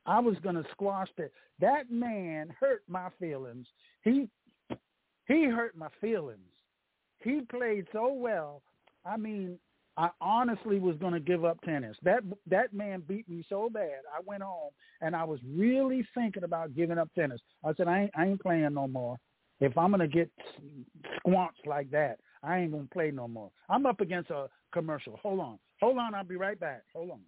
I 0.07 0.21
was 0.21 0.37
going 0.43 0.55
to 0.55 0.65
squash 0.71 1.09
that. 1.19 1.33
That 1.61 1.91
man 1.91 2.55
hurt 2.59 2.83
my 2.89 3.09
feelings. 3.19 3.67
He 4.03 4.29
he 5.27 5.45
hurt 5.47 5.77
my 5.77 5.89
feelings. 6.01 6.39
He 7.21 7.41
played 7.41 7.87
so 7.93 8.13
well. 8.13 8.63
I 9.05 9.17
mean, 9.17 9.59
I 9.97 10.11
honestly 10.21 10.79
was 10.79 10.97
going 10.99 11.15
to 11.15 11.21
give 11.21 11.45
up 11.45 11.61
tennis. 11.63 11.97
That 12.03 12.23
that 12.49 12.75
man 12.75 13.03
beat 13.07 13.29
me 13.29 13.45
so 13.49 13.71
bad. 13.73 14.01
I 14.15 14.21
went 14.25 14.43
home 14.43 14.71
and 15.01 15.17
I 15.17 15.25
was 15.25 15.41
really 15.49 16.07
thinking 16.15 16.45
about 16.45 16.75
giving 16.75 16.99
up 16.99 17.09
tennis. 17.15 17.41
I 17.65 17.73
said 17.75 17.89
I 17.89 18.03
ain't, 18.03 18.11
I 18.17 18.27
ain't 18.27 18.43
playing 18.43 18.75
no 18.75 18.87
more. 18.87 19.17
If 19.61 19.79
I'm 19.79 19.91
going 19.91 20.01
to 20.01 20.09
get 20.09 20.31
squanched 21.21 21.67
like 21.67 21.91
that, 21.93 22.19
I 22.43 22.59
ain't 22.59 22.73
going 22.73 22.85
to 22.85 22.93
play 22.93 23.11
no 23.11 23.27
more. 23.27 23.51
I'm 23.71 23.87
up 23.87 24.01
against 24.01 24.31
a 24.31 24.49
commercial. 24.73 25.19
Hold 25.23 25.41
on. 25.41 25.59
Hold 25.81 25.99
on. 25.99 26.15
I'll 26.15 26.25
be 26.25 26.37
right 26.37 26.61
back. 26.61 26.83
Hold 26.95 27.13
on. 27.13 27.21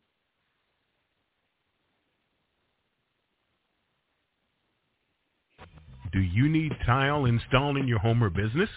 Do 6.12 6.20
you 6.20 6.48
need 6.48 6.72
tile 6.86 7.26
installed 7.26 7.76
in 7.76 7.86
your 7.86 7.98
home 7.98 8.22
or 8.22 8.30
business? 8.30 8.68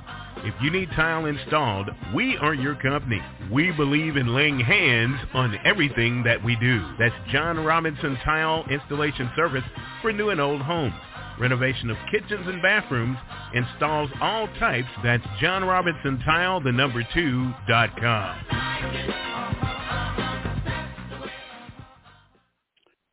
If 0.45 0.55
you 0.63 0.71
need 0.71 0.91
tile 0.91 1.25
installed, 1.25 1.89
we 2.15 2.37
are 2.37 2.53
your 2.53 2.75
company. 2.75 3.23
We 3.51 3.73
believe 3.73 4.19
in 4.19 4.35
laying 4.35 4.61
hands 4.61 5.19
on 5.33 5.59
everything 5.65 6.23
that 6.25 6.45
we 6.45 6.57
do. 6.57 6.87
That's 6.99 7.15
John 7.33 7.65
Robinson 7.65 8.19
Tile 8.23 8.67
Installation 8.71 9.31
Service 9.35 9.65
for 10.03 10.13
new 10.13 10.29
and 10.29 10.43
old 10.43 10.61
homes. 10.61 10.95
Renovation 11.41 11.89
of 11.89 11.97
kitchens 12.11 12.47
and 12.47 12.61
bathrooms 12.61 13.17
installs 13.55 14.11
all 14.21 14.49
types. 14.59 14.89
That's 15.03 15.25
John 15.41 15.65
Robinson 15.65 16.21
Tile, 16.25 16.61
the 16.61 16.73
number 16.73 17.03
two, 17.15 17.51
dot 17.67 17.99
com. 17.99 19.36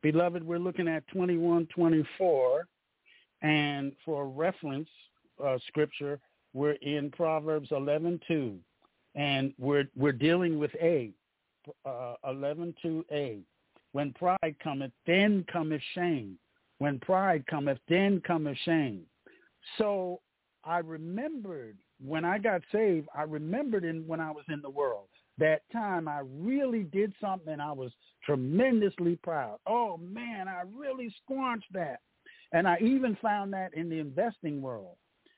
Beloved, 0.04 0.46
we're 0.46 0.58
looking 0.58 0.86
at 0.86 1.08
2124, 1.14 2.68
and 3.40 3.90
for 4.04 4.28
reference 4.28 4.90
uh, 5.42 5.56
scripture, 5.66 6.20
we're 6.52 6.76
in 6.82 7.10
Proverbs 7.10 7.70
11:2, 7.70 8.58
and 9.14 9.54
we're 9.58 9.88
we're 9.96 10.12
dealing 10.12 10.58
with 10.58 10.72
A, 10.74 11.10
uh, 11.86 12.16
11:2a. 12.26 13.40
When 13.92 14.12
pride 14.12 14.56
cometh, 14.62 14.92
then 15.06 15.42
cometh 15.50 15.80
shame. 15.94 16.38
When 16.80 17.00
pride 17.00 17.46
cometh, 17.46 17.78
then 17.88 18.20
cometh 18.26 18.58
shame. 18.66 19.06
So 19.78 20.20
I 20.64 20.80
remembered 20.80 21.78
when 21.98 22.26
I 22.26 22.36
got 22.36 22.60
saved. 22.70 23.08
I 23.16 23.22
remembered 23.22 23.84
in 23.84 24.06
when 24.06 24.20
I 24.20 24.30
was 24.32 24.44
in 24.50 24.60
the 24.60 24.68
world 24.68 25.08
that 25.38 25.62
time 25.72 26.08
I 26.08 26.20
really 26.24 26.84
did 26.84 27.12
something 27.20 27.52
and 27.52 27.62
I 27.62 27.72
was 27.72 27.92
tremendously 28.24 29.16
proud. 29.16 29.58
Oh 29.66 29.96
man, 29.96 30.48
I 30.48 30.62
really 30.74 31.14
squanched 31.22 31.72
that. 31.72 32.00
And 32.52 32.68
I 32.68 32.78
even 32.80 33.16
found 33.20 33.52
that 33.52 33.74
in 33.74 33.88
the 33.88 33.98
investing 33.98 34.62
world. 34.62 34.96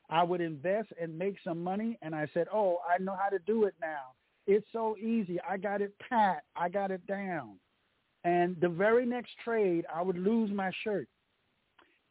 I 0.09 0.23
would 0.23 0.39
invest 0.39 0.89
and 1.01 1.17
make 1.17 1.35
some 1.43 1.61
money 1.61 1.97
and 2.01 2.15
I 2.15 2.27
said, 2.33 2.47
"Oh, 2.53 2.79
I 2.87 3.01
know 3.01 3.15
how 3.19 3.29
to 3.29 3.39
do 3.39 3.65
it 3.65 3.75
now. 3.81 4.13
It's 4.45 4.67
so 4.71 4.95
easy. 4.97 5.37
I 5.41 5.57
got 5.57 5.81
it 5.81 5.93
pat. 5.99 6.43
I 6.55 6.69
got 6.69 6.91
it 6.91 7.05
down." 7.07 7.59
And 8.23 8.55
the 8.61 8.69
very 8.69 9.05
next 9.05 9.31
trade, 9.43 9.85
I 9.93 10.01
would 10.01 10.17
lose 10.17 10.51
my 10.51 10.71
shirt. 10.83 11.09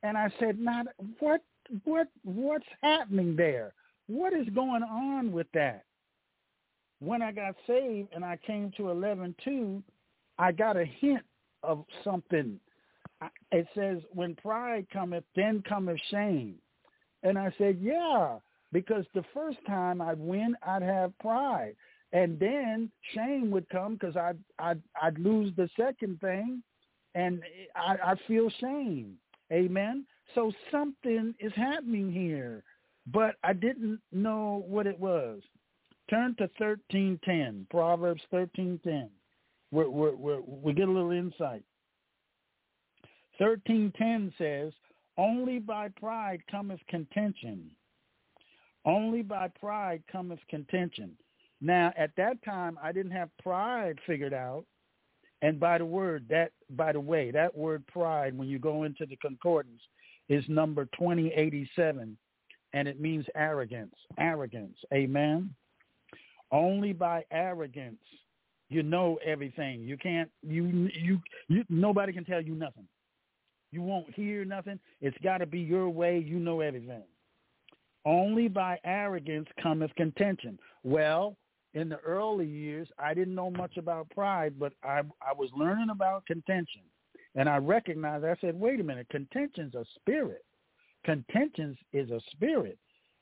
And 0.03 0.19
I 0.19 0.31
said, 0.39 0.59
"Not 0.59 0.87
what 1.21 1.43
what 1.85 2.09
what's 2.23 2.67
happening 2.83 3.35
there? 3.37 3.73
What 4.09 4.35
is 4.35 4.49
going 4.51 4.83
on 4.83 5.33
with 5.33 5.51
that?" 5.53 5.86
When 7.01 7.23
I 7.23 7.33
got 7.33 7.55
saved 7.67 8.09
and 8.15 8.25
I 8.25 8.39
came 8.47 8.73
to 8.77 8.85
11.2, 8.85 9.83
I 10.39 10.53
got 10.53 10.77
a 10.77 10.85
hint 10.85 11.23
of 11.63 11.85
something. 12.05 12.59
It 13.53 13.67
says, 13.75 13.99
when 14.13 14.35
pride 14.35 14.87
cometh, 14.93 15.25
then 15.35 15.63
cometh 15.67 16.01
shame. 16.11 16.57
And 17.23 17.39
I 17.39 17.53
said, 17.59 17.79
yeah, 17.81 18.37
because 18.73 19.05
the 19.15 19.25
first 19.33 19.59
time 19.67 20.01
I'd 20.01 20.19
win, 20.19 20.55
I'd 20.63 20.83
have 20.83 21.19
pride. 21.19 21.77
And 22.13 22.39
then 22.39 22.91
shame 23.15 23.51
would 23.51 23.69
come 23.69 23.95
because 23.95 24.17
I'd, 24.17 24.39
I'd, 24.59 24.81
I'd 25.01 25.19
lose 25.19 25.53
the 25.57 25.69
second 25.79 26.21
thing 26.21 26.63
and 27.15 27.43
I, 27.75 28.13
I 28.13 28.15
feel 28.29 28.51
shame. 28.61 29.15
Amen. 29.53 30.05
So 30.35 30.53
something 30.71 31.35
is 31.41 31.53
happening 31.57 32.13
here, 32.13 32.63
but 33.07 33.37
I 33.43 33.53
didn't 33.53 34.01
know 34.13 34.65
what 34.69 34.87
it 34.87 34.99
was. 34.99 35.41
Turn 36.09 36.35
to 36.37 36.45
1310, 36.59 37.67
Proverbs 37.71 38.23
1310. 38.31 39.11
We're, 39.73 39.89
we're, 39.89 40.15
we're, 40.15 40.41
we 40.41 40.73
get 40.73 40.89
a 40.89 40.93
little 40.93 41.11
insight. 41.11 41.65
1310 43.39 44.33
says, 44.39 44.73
only 45.19 45.59
by 45.59 45.89
pride 45.89 46.43
cometh 46.51 46.81
contention. 46.89 47.71
Only 48.85 49.23
by 49.23 49.49
pride 49.49 50.03
cometh 50.11 50.39
contention. 50.49 51.13
Now, 51.61 51.93
at 51.97 52.11
that 52.17 52.43
time, 52.45 52.79
I 52.83 52.93
didn't 52.93 53.13
have 53.13 53.31
pride 53.43 53.99
figured 54.07 54.35
out. 54.35 54.65
And 55.43 55.59
by 55.61 55.79
the 55.79 55.85
word, 55.85 56.25
that 56.31 56.53
by 56.71 56.93
the 56.93 57.01
way, 57.01 57.31
that 57.31 57.55
word 57.55 57.87
pride, 57.89 58.37
when 58.37 58.49
you 58.49 58.59
go 58.59 58.85
into 58.85 59.05
the 59.07 59.17
concordance, 59.17 59.83
is 60.29 60.45
number 60.49 60.87
2087, 60.99 62.17
and 62.73 62.89
it 62.89 63.01
means 63.01 63.27
arrogance. 63.35 63.95
Arrogance. 64.19 64.77
Amen. 64.95 65.55
Only 66.57 66.95
by 66.95 67.23
arrogance 67.31 67.99
you 68.69 68.83
know 68.83 69.19
everything. 69.25 69.83
You 69.83 69.97
can't 69.97 70.31
you 70.43 70.91
you 70.95 71.21
you 71.49 71.65
nobody 71.69 72.13
can 72.13 72.25
tell 72.25 72.41
you 72.41 72.55
nothing. 72.55 72.87
You 73.73 73.83
won't 73.83 74.13
hear 74.15 74.45
nothing. 74.45 74.79
It's 75.01 75.17
got 75.23 75.39
to 75.39 75.47
be 75.47 75.61
your 75.61 75.91
way. 75.91 76.19
You 76.19 76.39
know 76.39 76.61
everything. 76.61 77.03
Only 78.05 78.49
by 78.49 78.79
arrogance 78.85 79.49
cometh 79.63 79.95
contention. 79.97 80.59
Well, 80.83 81.37
in 81.75 81.89
the 81.89 81.99
early 81.99 82.47
years, 82.47 82.89
I 82.99 83.13
didn't 83.13 83.35
know 83.35 83.51
much 83.51 83.77
about 83.77 84.09
pride, 84.11 84.55
but 84.59 84.73
I 84.83 85.03
I 85.21 85.33
was 85.37 85.51
learning 85.55 85.91
about 85.91 86.27
contention, 86.27 86.83
and 87.35 87.49
I 87.49 87.59
recognized. 87.59 88.25
I 88.25 88.37
said, 88.41 88.59
wait 88.59 88.81
a 88.81 88.85
minute, 88.85 89.09
contention's 89.11 89.75
a 89.75 89.85
spirit. 89.97 90.45
Contention 91.05 91.77
is 91.93 92.11
a 92.11 92.21
spirit, 92.33 92.79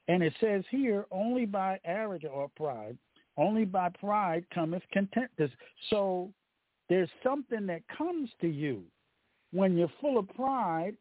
and 0.09 0.23
it 0.23 0.33
says 0.41 0.65
here 0.71 1.05
only 1.11 1.45
by 1.45 1.81
arrogance 1.85 2.33
or 2.35 2.49
pride 2.57 2.97
only 3.37 3.65
by 3.65 3.89
pride 4.01 4.45
cometh 4.55 4.83
content. 4.93 5.31
So 5.91 6.31
there's 6.89 7.11
something 7.23 7.67
that 7.67 7.83
comes 7.97 8.31
to 8.41 8.49
you. 8.49 8.83
When 9.53 9.77
you're 9.77 9.93
full 10.01 10.19
of 10.19 10.29
pride, 10.35 10.97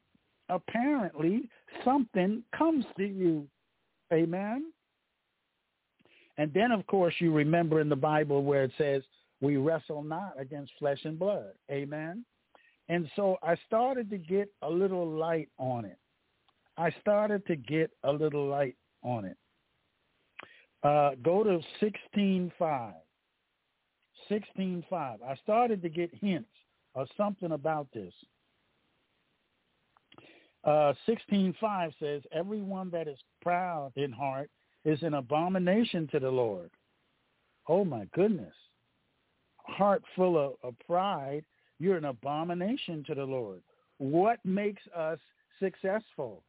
apparently 0.49 1.49
something 1.83 2.43
comes 2.57 2.85
to 2.97 3.05
you. 3.05 3.47
Amen? 4.11 4.71
And 6.37 6.53
then, 6.53 6.71
of 6.71 6.85
course, 6.87 7.13
you 7.19 7.31
remember 7.31 7.79
in 7.79 7.89
the 7.89 7.95
Bible 7.95 8.43
where 8.43 8.63
it 8.63 8.71
says, 8.77 9.03
we 9.41 9.57
wrestle 9.57 10.03
not 10.03 10.33
against 10.39 10.71
flesh 10.79 10.99
and 11.03 11.19
blood. 11.19 11.51
Amen? 11.71 12.25
And 12.89 13.09
so 13.15 13.37
I 13.43 13.55
started 13.67 14.09
to 14.09 14.17
get 14.17 14.49
a 14.61 14.69
little 14.69 15.07
light 15.07 15.49
on 15.57 15.85
it. 15.85 15.97
I 16.77 16.93
started 17.01 17.45
to 17.47 17.55
get 17.55 17.91
a 18.03 18.11
little 18.11 18.47
light 18.47 18.75
on 19.03 19.25
it. 19.25 19.37
Uh, 20.83 21.11
go 21.23 21.43
to 21.43 21.59
16.5. 21.81 22.93
16.5. 24.29 24.83
I 24.91 25.35
started 25.43 25.81
to 25.81 25.89
get 25.89 26.13
hints 26.13 26.49
of 26.95 27.07
something 27.17 27.51
about 27.51 27.87
this. 27.93 28.13
Uh, 30.63 30.93
16.5 31.07 31.93
says, 31.99 32.21
everyone 32.31 32.89
that 32.91 33.07
is 33.07 33.17
proud 33.41 33.91
in 33.95 34.11
heart 34.11 34.49
is 34.85 35.01
an 35.03 35.15
abomination 35.15 36.07
to 36.11 36.19
the 36.19 36.29
Lord. 36.29 36.69
Oh 37.67 37.83
my 37.83 38.07
goodness. 38.13 38.53
Heart 39.57 40.03
full 40.15 40.37
of, 40.37 40.53
of 40.63 40.75
pride, 40.85 41.43
you're 41.79 41.97
an 41.97 42.05
abomination 42.05 43.03
to 43.07 43.15
the 43.15 43.23
Lord. 43.23 43.61
What 43.97 44.39
makes 44.43 44.81
us 44.95 45.19
successful? 45.59 46.43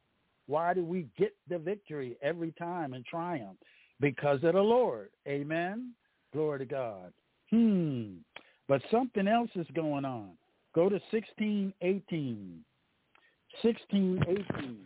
Why 0.47 0.75
do 0.75 0.85
we 0.85 1.07
get 1.17 1.35
the 1.49 1.59
victory 1.59 2.17
every 2.23 2.53
time 2.53 2.95
and 2.95 3.05
triumph? 3.05 3.57
Because 4.01 4.43
of 4.45 4.55
the 4.55 4.61
Lord. 4.61 5.11
Amen. 5.27 5.93
Glory 6.33 6.61
to 6.61 6.65
God. 6.65 7.13
Hmm. 7.51 8.15
But 8.69 8.83
something 8.91 9.29
else 9.29 9.51
is 9.55 9.67
going 9.75 10.05
on. 10.05 10.31
Go 10.75 10.89
to 10.89 11.01
1618. 11.11 12.65
1618. 13.63 14.79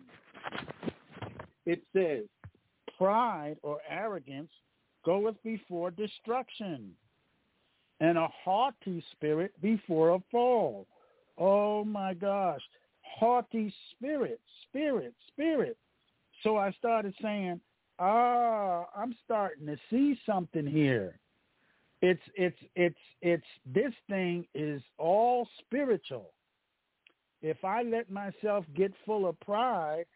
It 1.66 1.83
says, 1.94 2.25
Pride 2.97 3.57
or 3.62 3.79
arrogance 3.88 4.51
goeth 5.05 5.37
before 5.42 5.90
destruction, 5.90 6.90
and 8.01 8.18
a 8.18 8.29
haughty 8.44 9.03
spirit 9.12 9.53
before 9.62 10.11
a 10.11 10.18
fall. 10.31 10.87
Oh 11.38 11.85
my 11.85 12.14
gosh. 12.14 12.61
Haughty 13.03 13.73
spirit, 13.90 14.40
spirit, 14.68 15.14
spirit. 15.29 15.77
So 16.42 16.57
I 16.57 16.73
started 16.73 17.14
saying, 17.23 17.61
ah, 17.99 18.87
I'm 18.97 19.15
starting 19.25 19.67
to 19.67 19.77
see 19.91 20.19
something 20.27 20.67
here. 20.67 21.19
It's 22.01 22.23
it's 22.35 22.59
it's 22.77 22.99
it's 23.23 23.47
this 23.67 23.93
thing 24.09 24.47
is 24.55 24.81
all 24.99 25.49
spiritual. 25.59 26.31
If 27.43 27.65
I 27.65 27.83
let 27.83 28.11
myself 28.11 28.65
get 28.77 28.93
full 29.05 29.29
of 29.29 29.39
pride 29.41 30.07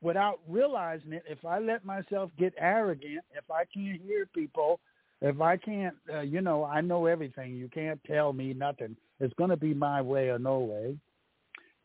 without 0.00 0.40
realizing 0.48 1.12
it, 1.12 1.22
if 1.28 1.44
I 1.44 1.58
let 1.58 1.84
myself 1.84 2.30
get 2.38 2.54
arrogant, 2.58 3.20
if 3.36 3.50
I 3.50 3.64
can't 3.72 4.00
hear 4.02 4.26
people, 4.26 4.80
if 5.20 5.40
I 5.40 5.56
can't, 5.56 5.94
uh, 6.12 6.20
you 6.20 6.40
know, 6.40 6.64
I 6.64 6.80
know 6.80 7.06
everything. 7.06 7.54
You 7.54 7.68
can't 7.68 8.00
tell 8.04 8.32
me 8.32 8.52
nothing. 8.52 8.96
It's 9.20 9.34
going 9.34 9.50
to 9.50 9.56
be 9.56 9.74
my 9.74 10.02
way 10.02 10.28
or 10.28 10.38
no 10.38 10.58
way. 10.58 10.96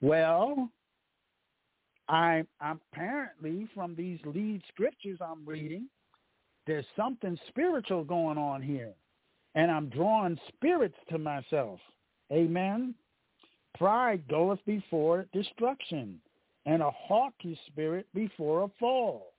Well, 0.02 0.70
I, 2.10 2.44
I'm 2.62 2.80
apparently 2.94 3.68
from 3.74 3.96
these 3.96 4.20
lead 4.26 4.62
scriptures 4.70 5.20
I'm 5.22 5.46
reading, 5.46 5.88
there's 6.66 6.86
something 6.96 7.38
spiritual 7.48 8.04
going 8.04 8.38
on 8.38 8.62
here, 8.62 8.94
and 9.56 9.72
I'm 9.72 9.90
drawing 9.90 10.38
spirits 10.48 10.98
to 11.10 11.18
myself. 11.18 11.80
Amen. 12.32 12.94
Pride 13.78 14.24
goeth 14.30 14.60
before 14.66 15.28
destruction, 15.34 16.20
and 16.66 16.82
a 16.82 16.92
haughty 16.92 17.58
spirit 17.68 18.08
before 18.14 18.64
a 18.64 18.70
fall. 18.80 19.34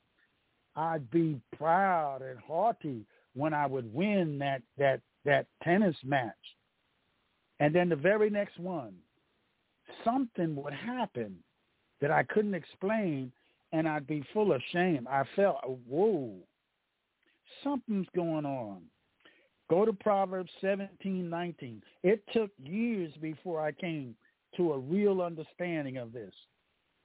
I'd 0.77 1.11
be 1.11 1.41
proud 1.57 2.23
and 2.23 2.39
haughty 2.39 3.05
when 3.35 3.53
I 3.53 3.67
would 3.67 3.93
win 3.93 4.39
that 4.39 4.63
that 4.79 5.01
that 5.25 5.47
tennis 5.63 5.97
match. 6.05 6.35
And 7.61 7.75
then 7.75 7.89
the 7.89 7.97
very 7.97 8.31
next 8.31 8.59
one, 8.59 8.95
something 10.05 10.55
would 10.57 10.73
happen 10.73 11.37
that 12.01 12.11
I 12.11 12.23
couldn't 12.25 12.55
explain 12.55 13.33
and 13.73 13.89
I'd 13.89 14.07
be 14.07 14.25
full 14.33 14.53
of 14.53 14.63
shame. 14.73 15.07
I 15.11 15.25
felt, 15.37 15.59
whoa, 15.87 16.33
something's 17.63 18.07
going 18.15 18.47
on. 18.47 18.83
Go 19.69 19.85
to 19.85 19.93
Proverbs 19.93 20.51
17, 20.61 21.29
19. 21.29 21.83
It 22.03 22.23
took 22.33 22.51
years 22.63 23.13
before 23.21 23.61
I 23.61 23.73
came 23.73 24.15
to 24.57 24.73
a 24.73 24.79
real 24.79 25.21
understanding 25.21 25.99
of 25.99 26.13
this. 26.13 26.33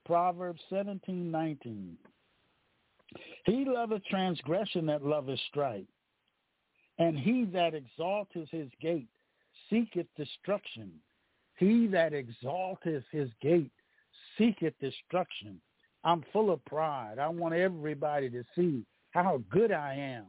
Proverbs 0.05 0.61
17, 0.69 1.29
19. 1.29 1.97
He 3.45 3.65
loveth 3.65 4.03
transgression 4.05 4.85
that 4.87 5.05
loveth 5.05 5.39
strife, 5.49 5.83
and 6.97 7.17
he 7.17 7.45
that 7.53 7.73
exalteth 7.73 8.49
his 8.49 8.69
gate 8.81 9.09
seeketh 9.69 10.07
destruction. 10.17 10.91
He 11.57 11.87
that 11.87 12.13
exalteth 12.13 13.03
his 13.11 13.29
gate 13.41 13.71
seeketh 14.37 14.73
destruction. 14.79 15.59
I'm 16.03 16.23
full 16.33 16.51
of 16.51 16.63
pride. 16.65 17.17
I 17.19 17.27
want 17.29 17.53
everybody 17.53 18.29
to 18.29 18.43
see 18.55 18.85
how 19.11 19.41
good 19.49 19.71
I 19.71 19.95
am. 19.95 20.25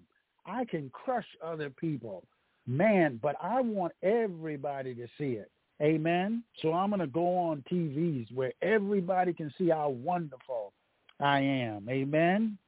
I 0.46 0.64
can 0.64 0.90
crush 0.90 1.26
other 1.42 1.70
people. 1.70 2.24
Man, 2.66 3.18
but 3.22 3.36
I 3.42 3.60
want 3.60 3.92
everybody 4.02 4.94
to 4.94 5.06
see 5.18 5.32
it. 5.32 5.50
Amen. 5.82 6.44
So 6.62 6.72
I'm 6.72 6.90
going 6.90 7.00
to 7.00 7.06
go 7.06 7.36
on 7.36 7.64
TVs 7.70 8.32
where 8.32 8.52
everybody 8.62 9.32
can 9.32 9.52
see 9.58 9.70
how 9.70 9.88
wonderful 9.88 10.72
I 11.20 11.40
am. 11.40 11.88
Amen. 11.90 12.58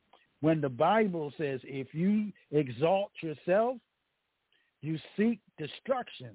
When 0.41 0.61
the 0.61 0.69
Bible 0.69 1.33
says 1.39 1.61
if 1.65 1.95
you 1.95 2.33
exalt 2.51 3.13
yourself, 3.23 3.77
you 4.83 4.99
seek 5.17 5.41
destruction. 5.59 6.33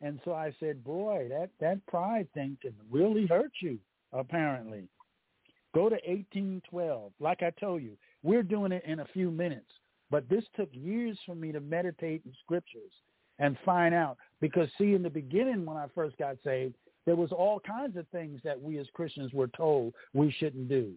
And 0.00 0.20
so 0.24 0.32
I 0.32 0.54
said, 0.60 0.84
boy, 0.84 1.28
that, 1.30 1.50
that 1.60 1.84
pride 1.86 2.28
thing 2.32 2.56
can 2.62 2.74
really 2.90 3.26
hurt 3.26 3.52
you, 3.60 3.78
apparently. 4.12 4.88
Go 5.74 5.88
to 5.88 5.96
1812. 5.96 7.12
Like 7.20 7.42
I 7.42 7.50
told 7.60 7.82
you, 7.82 7.92
we're 8.22 8.42
doing 8.42 8.72
it 8.72 8.84
in 8.86 9.00
a 9.00 9.06
few 9.12 9.30
minutes. 9.30 9.70
But 10.10 10.28
this 10.28 10.44
took 10.56 10.70
years 10.72 11.18
for 11.26 11.34
me 11.34 11.52
to 11.52 11.60
meditate 11.60 12.22
in 12.24 12.32
scriptures 12.42 12.92
and 13.38 13.56
find 13.64 13.94
out. 13.94 14.16
Because 14.40 14.68
see, 14.78 14.94
in 14.94 15.02
the 15.02 15.10
beginning 15.10 15.64
when 15.66 15.76
I 15.76 15.86
first 15.94 16.16
got 16.16 16.36
saved, 16.42 16.74
there 17.04 17.16
was 17.16 17.32
all 17.32 17.60
kinds 17.60 17.96
of 17.96 18.06
things 18.08 18.40
that 18.44 18.60
we 18.60 18.78
as 18.78 18.86
Christians 18.94 19.32
were 19.32 19.48
told 19.48 19.94
we 20.14 20.30
shouldn't 20.38 20.68
do. 20.68 20.92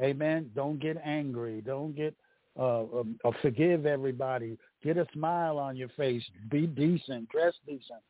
Amen. 0.00 0.50
Don't 0.54 0.78
get 0.78 0.96
angry. 1.04 1.60
Don't 1.60 1.94
get 1.94 2.14
uh, 2.58 2.82
um, 2.82 3.18
uh, 3.24 3.30
forgive 3.40 3.86
everybody. 3.86 4.58
Get 4.82 4.96
a 4.96 5.06
smile 5.12 5.58
on 5.58 5.76
your 5.76 5.88
face. 5.90 6.22
Be 6.50 6.66
decent. 6.66 7.28
Dress 7.28 7.54
decent. 7.66 8.00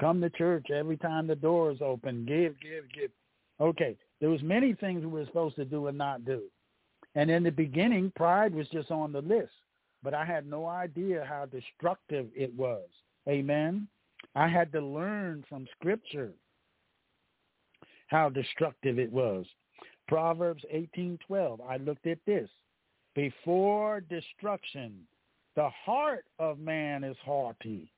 Come 0.00 0.20
to 0.20 0.30
church 0.30 0.66
every 0.70 0.96
time 0.96 1.26
the 1.26 1.34
door 1.34 1.70
is 1.70 1.80
open. 1.80 2.26
Give, 2.26 2.54
give, 2.60 2.84
give. 2.94 3.10
Okay, 3.60 3.96
there 4.20 4.30
was 4.30 4.42
many 4.42 4.74
things 4.74 5.04
we 5.04 5.10
were 5.10 5.26
supposed 5.26 5.56
to 5.56 5.64
do 5.64 5.86
and 5.86 5.98
not 5.98 6.24
do. 6.24 6.42
And 7.14 7.30
in 7.30 7.42
the 7.42 7.52
beginning, 7.52 8.12
pride 8.16 8.54
was 8.54 8.68
just 8.68 8.90
on 8.90 9.12
the 9.12 9.22
list, 9.22 9.52
but 10.02 10.14
I 10.14 10.24
had 10.24 10.46
no 10.46 10.66
idea 10.66 11.24
how 11.28 11.46
destructive 11.46 12.28
it 12.34 12.52
was. 12.54 12.88
Amen. 13.28 13.86
I 14.34 14.48
had 14.48 14.72
to 14.72 14.80
learn 14.80 15.44
from 15.48 15.66
Scripture 15.78 16.32
how 18.08 18.28
destructive 18.28 18.98
it 18.98 19.12
was. 19.12 19.46
Proverbs 20.08 20.64
18:12. 20.72 21.60
I 21.60 21.76
looked 21.78 22.06
at 22.06 22.24
this. 22.26 22.50
Before 23.14 24.00
destruction, 24.00 25.06
the 25.54 25.70
heart 25.70 26.26
of 26.38 26.58
man 26.58 27.04
is 27.04 27.16
haughty, 27.18 27.92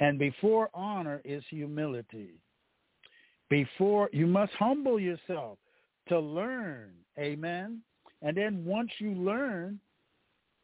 and 0.00 0.18
before 0.18 0.70
honor 0.72 1.20
is 1.24 1.44
humility. 1.50 2.40
Before 3.50 4.10
you 4.12 4.26
must 4.26 4.52
humble 4.58 5.00
yourself 5.00 5.58
to 6.08 6.18
learn. 6.18 6.90
Amen. 7.18 7.80
And 8.22 8.36
then 8.36 8.64
once 8.64 8.90
you 8.98 9.12
learn, 9.12 9.78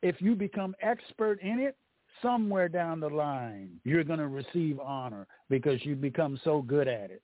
if 0.02 0.20
you 0.20 0.34
become 0.34 0.74
expert 0.82 1.40
in 1.40 1.58
it, 1.60 1.76
somewhere 2.22 2.68
down 2.68 3.00
the 3.00 3.08
line, 3.08 3.70
you're 3.84 4.04
going 4.04 4.18
to 4.18 4.28
receive 4.28 4.78
honor 4.80 5.26
because 5.48 5.84
you 5.84 5.94
become 5.94 6.38
so 6.44 6.62
good 6.62 6.88
at 6.88 7.10
it. 7.10 7.22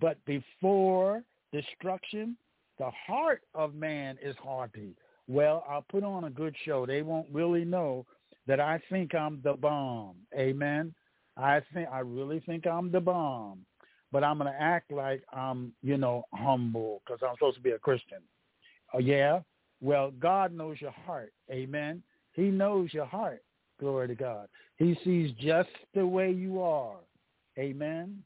But 0.00 0.22
before 0.24 1.22
destruction, 1.52 2.36
the 2.78 2.90
heart 3.06 3.42
of 3.54 3.74
man 3.74 4.18
is 4.22 4.36
haughty. 4.42 4.94
Well, 5.28 5.64
I'll 5.68 5.84
put 5.90 6.04
on 6.04 6.24
a 6.24 6.30
good 6.30 6.54
show. 6.64 6.86
They 6.86 7.02
won't 7.02 7.26
really 7.32 7.64
know 7.64 8.06
that 8.46 8.60
I 8.60 8.80
think 8.90 9.14
I'm 9.14 9.40
the 9.42 9.54
bomb. 9.54 10.16
Amen. 10.36 10.94
I 11.36 11.60
think 11.74 11.88
I 11.92 12.00
really 12.00 12.40
think 12.40 12.66
I'm 12.66 12.90
the 12.90 13.00
bomb, 13.00 13.60
but 14.12 14.24
I'm 14.24 14.38
going 14.38 14.52
to 14.52 14.60
act 14.60 14.92
like 14.92 15.22
I'm, 15.32 15.72
you 15.82 15.96
know, 15.96 16.24
humble 16.32 17.02
because 17.04 17.20
I'm 17.26 17.34
supposed 17.36 17.56
to 17.56 17.62
be 17.62 17.70
a 17.70 17.78
Christian. 17.78 18.18
Oh, 18.94 18.98
yeah. 18.98 19.40
Well, 19.80 20.12
God 20.18 20.52
knows 20.52 20.80
your 20.80 20.92
heart. 20.92 21.32
Amen. 21.50 22.02
He 22.32 22.44
knows 22.44 22.92
your 22.92 23.06
heart. 23.06 23.42
Glory 23.78 24.08
to 24.08 24.14
God. 24.14 24.48
He 24.76 24.96
sees 25.04 25.32
just 25.38 25.68
the 25.94 26.06
way 26.06 26.30
you 26.30 26.62
are. 26.62 26.96
Amen. 27.58 28.22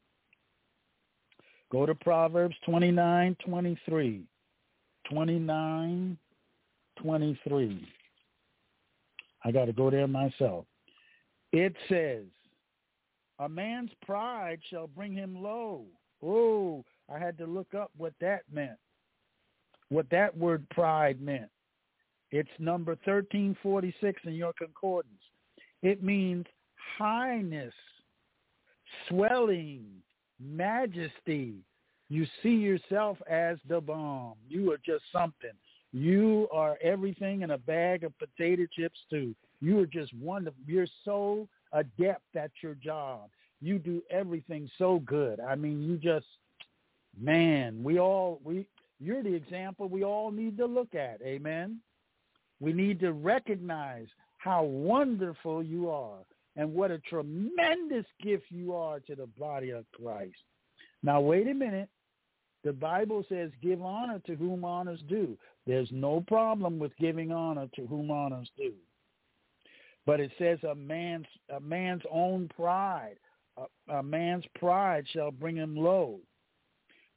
Go 1.72 1.86
to 1.86 1.94
Proverbs 1.94 2.56
29, 2.66 3.36
23. 3.44 4.22
29, 5.10 6.18
23. 7.00 7.88
I 9.44 9.50
got 9.50 9.64
to 9.64 9.72
go 9.72 9.90
there 9.90 10.06
myself. 10.06 10.66
It 11.52 11.74
says, 11.88 12.24
a 13.40 13.48
man's 13.48 13.90
pride 14.04 14.60
shall 14.68 14.86
bring 14.86 15.14
him 15.14 15.42
low. 15.42 15.84
Oh, 16.22 16.84
I 17.12 17.18
had 17.18 17.38
to 17.38 17.46
look 17.46 17.74
up 17.74 17.90
what 17.96 18.12
that 18.20 18.42
meant, 18.52 18.78
what 19.88 20.08
that 20.10 20.36
word 20.36 20.68
pride 20.68 21.20
meant. 21.20 21.50
It's 22.30 22.50
number 22.58 22.92
1346 22.92 24.22
in 24.26 24.34
your 24.34 24.52
concordance. 24.52 25.22
It 25.82 26.02
means 26.02 26.44
highness, 26.98 27.72
swelling, 29.08 29.86
majesty. 30.38 31.54
You 32.10 32.26
see 32.42 32.54
yourself 32.54 33.16
as 33.28 33.56
the 33.68 33.80
bomb. 33.80 34.34
You 34.48 34.70
are 34.70 34.78
just 34.84 35.04
something. 35.10 35.50
You 35.92 36.46
are 36.52 36.76
everything 36.82 37.42
in 37.42 37.52
a 37.52 37.58
bag 37.58 38.04
of 38.04 38.12
potato 38.18 38.66
chips 38.76 38.98
too. 39.08 39.34
You 39.60 39.80
are 39.80 39.86
just 39.86 40.12
wonderful. 40.14 40.60
You're 40.66 40.86
so 41.04 41.48
adept 41.72 42.36
at 42.36 42.50
your 42.62 42.74
job. 42.74 43.30
You 43.60 43.78
do 43.78 44.02
everything 44.10 44.70
so 44.78 45.00
good. 45.00 45.40
I 45.40 45.54
mean, 45.54 45.82
you 45.82 45.96
just, 45.96 46.26
man, 47.20 47.82
we 47.82 47.98
all, 47.98 48.40
we, 48.42 48.66
you're 48.98 49.22
the 49.22 49.34
example 49.34 49.88
we 49.88 50.04
all 50.04 50.30
need 50.30 50.56
to 50.58 50.66
look 50.66 50.94
at. 50.94 51.20
Amen. 51.22 51.80
We 52.60 52.72
need 52.72 53.00
to 53.00 53.12
recognize 53.12 54.06
how 54.38 54.62
wonderful 54.64 55.62
you 55.62 55.90
are 55.90 56.18
and 56.56 56.74
what 56.74 56.90
a 56.90 56.98
tremendous 56.98 58.06
gift 58.22 58.44
you 58.48 58.74
are 58.74 59.00
to 59.00 59.14
the 59.14 59.28
body 59.38 59.70
of 59.70 59.84
Christ. 59.92 60.36
Now, 61.02 61.20
wait 61.20 61.48
a 61.48 61.54
minute. 61.54 61.88
The 62.64 62.72
Bible 62.72 63.24
says, 63.28 63.50
give 63.62 63.80
honor 63.82 64.20
to 64.26 64.34
whom 64.36 64.64
honors 64.64 65.00
due. 65.08 65.38
There's 65.66 65.88
no 65.90 66.22
problem 66.26 66.78
with 66.78 66.96
giving 66.98 67.32
honor 67.32 67.68
to 67.76 67.86
whom 67.86 68.10
honors 68.10 68.50
due. 68.56 68.74
But 70.06 70.20
it 70.20 70.30
says 70.38 70.58
a 70.64 70.74
man's, 70.74 71.26
a 71.54 71.60
man's 71.60 72.02
own 72.10 72.48
pride, 72.54 73.16
a, 73.56 73.92
a 73.94 74.02
man's 74.02 74.44
pride 74.58 75.06
shall 75.12 75.30
bring 75.30 75.56
him 75.56 75.76
low, 75.76 76.20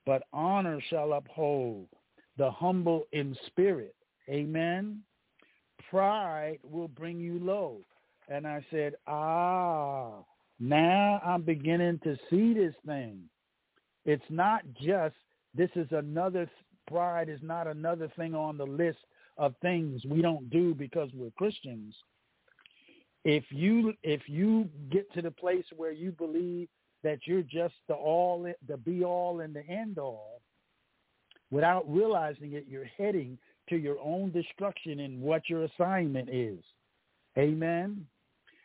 but 0.06 0.24
honor 0.34 0.82
shall 0.89 1.13
uphold 1.13 1.88
the 2.38 2.52
humble 2.52 3.06
in 3.12 3.36
spirit. 3.48 3.96
Amen. 4.30 5.02
Pride 5.89 6.60
will 6.63 6.88
bring 6.88 7.19
you 7.19 7.39
low. 7.39 7.80
And 8.30 8.48
I 8.48 8.65
said, 8.72 8.93
ah, 9.06 10.13
now 10.60 11.22
I'm 11.26 11.41
beginning 11.41 12.00
to 12.04 12.17
see 12.30 12.54
this 12.54 12.74
thing. 12.86 13.19
It's 14.06 14.24
not 14.30 14.62
just 14.82 15.15
this 15.56 15.69
is 15.76 15.88
another 15.91 16.50
pride 16.88 17.30
is 17.30 17.39
not 17.41 17.67
another 17.67 18.12
thing 18.17 18.36
on 18.36 18.58
the 18.58 18.65
list 18.65 19.00
of 19.38 19.54
things 19.62 20.02
we 20.06 20.22
don't 20.22 20.50
do 20.50 20.74
because 20.74 21.10
we're 21.13 21.32
Christians. 21.32 21.96
If 23.25 23.45
you 23.49 23.93
if 24.03 24.21
you 24.27 24.69
get 24.91 25.12
to 25.13 25.21
the 25.21 25.31
place 25.31 25.65
where 25.75 25.91
you 25.91 26.12
believe 26.12 26.67
that 27.03 27.19
you're 27.25 27.41
just 27.41 27.75
the 27.88 27.93
all 27.93 28.49
the 28.67 28.77
be 28.77 29.03
all 29.03 29.41
and 29.41 29.55
the 29.55 29.65
end 29.67 29.97
all, 29.97 30.41
without 31.51 31.83
realizing 31.88 32.53
it, 32.53 32.65
you're 32.67 32.89
heading 32.97 33.38
to 33.69 33.77
your 33.77 33.97
own 33.99 34.31
destruction 34.31 34.99
in 34.99 35.21
what 35.21 35.49
your 35.49 35.63
assignment 35.63 36.29
is. 36.29 36.59
Amen. 37.38 38.05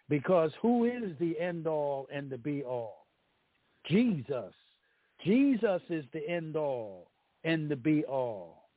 Because 0.09 0.51
who 0.63 0.85
is 0.85 1.17
the 1.21 1.39
end 1.39 1.67
all 1.67 2.09
and 2.13 2.31
the 2.31 2.39
be 2.39 2.63
all? 2.63 3.07
Jesus. 3.87 4.55
Jesus 5.25 5.83
is 5.91 6.05
the 6.13 6.29
end 6.29 6.57
all 6.57 7.11
and 7.45 7.69
the 7.69 7.77
be 7.77 8.05
all. 8.05 8.69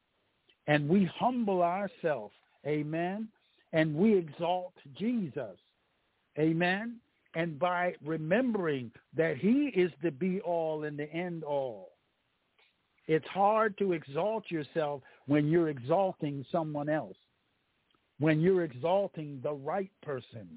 And 0.67 0.87
we 0.87 1.09
humble 1.15 1.63
ourselves, 1.63 2.33
amen, 2.65 3.27
and 3.73 3.95
we 3.95 4.15
exalt 4.15 4.73
Jesus, 4.97 5.57
amen. 6.39 6.97
And 7.35 7.57
by 7.57 7.95
remembering 8.03 8.91
that 9.15 9.37
he 9.37 9.71
is 9.75 9.91
the 10.03 10.11
be 10.11 10.41
all 10.41 10.83
and 10.83 10.97
the 10.97 11.11
end 11.13 11.43
all, 11.43 11.91
it's 13.07 13.27
hard 13.27 13.77
to 13.77 13.93
exalt 13.93 14.49
yourself 14.49 15.01
when 15.27 15.47
you're 15.47 15.69
exalting 15.69 16.45
someone 16.51 16.89
else, 16.89 17.17
when 18.19 18.39
you're 18.39 18.63
exalting 18.63 19.39
the 19.43 19.53
right 19.53 19.91
person, 20.03 20.47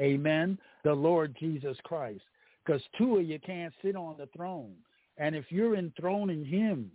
amen, 0.00 0.58
the 0.82 0.92
Lord 0.92 1.36
Jesus 1.38 1.76
Christ. 1.84 2.22
Because 2.64 2.82
two 2.98 3.18
of 3.18 3.26
you 3.26 3.38
can't 3.38 3.74
sit 3.82 3.94
on 3.94 4.16
the 4.18 4.28
throne. 4.36 4.74
And 5.18 5.36
if 5.36 5.44
you're 5.50 5.76
enthroning 5.76 6.44
him, 6.44 6.90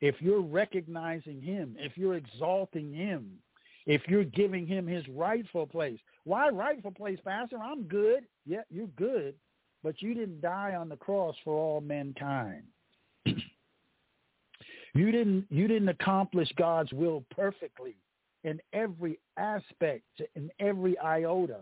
if 0.00 0.16
you're 0.20 0.42
recognizing 0.42 1.40
him, 1.40 1.76
if 1.78 1.96
you're 1.96 2.16
exalting 2.16 2.92
him, 2.92 3.38
if 3.86 4.02
you're 4.08 4.24
giving 4.24 4.66
him 4.66 4.86
his 4.86 5.06
rightful 5.08 5.66
place. 5.66 5.98
Why 6.24 6.48
rightful 6.48 6.92
place, 6.92 7.18
Pastor? 7.24 7.58
I'm 7.58 7.84
good. 7.84 8.24
Yeah, 8.46 8.62
you're 8.70 8.88
good, 8.88 9.34
but 9.82 10.02
you 10.02 10.14
didn't 10.14 10.40
die 10.40 10.74
on 10.74 10.88
the 10.88 10.96
cross 10.96 11.34
for 11.44 11.54
all 11.54 11.80
mankind. 11.80 12.64
you 13.24 15.12
didn't 15.12 15.46
you 15.50 15.66
didn't 15.66 15.88
accomplish 15.88 16.48
God's 16.56 16.92
will 16.92 17.24
perfectly 17.34 17.96
in 18.44 18.60
every 18.72 19.18
aspect, 19.38 20.04
in 20.34 20.50
every 20.60 20.98
iota. 20.98 21.60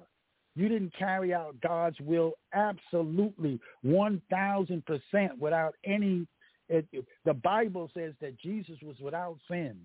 You 0.55 0.68
didn't 0.68 0.92
carry 0.99 1.33
out 1.33 1.55
God's 1.61 2.01
will 2.01 2.33
absolutely 2.53 3.61
1,000% 3.87 5.38
without 5.38 5.75
any. 5.85 6.27
It, 6.68 6.87
the 7.25 7.35
Bible 7.35 7.90
says 7.94 8.12
that 8.21 8.38
Jesus 8.38 8.77
was 8.83 8.97
without 9.01 9.38
sin. 9.49 9.77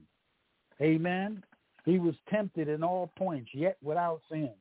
Amen. 0.82 1.44
He 1.86 2.00
was 2.00 2.16
tempted 2.30 2.68
in 2.68 2.84
all 2.84 3.12
points, 3.18 3.52
yet 3.54 3.78
without 3.84 4.22
sin. 4.32 4.54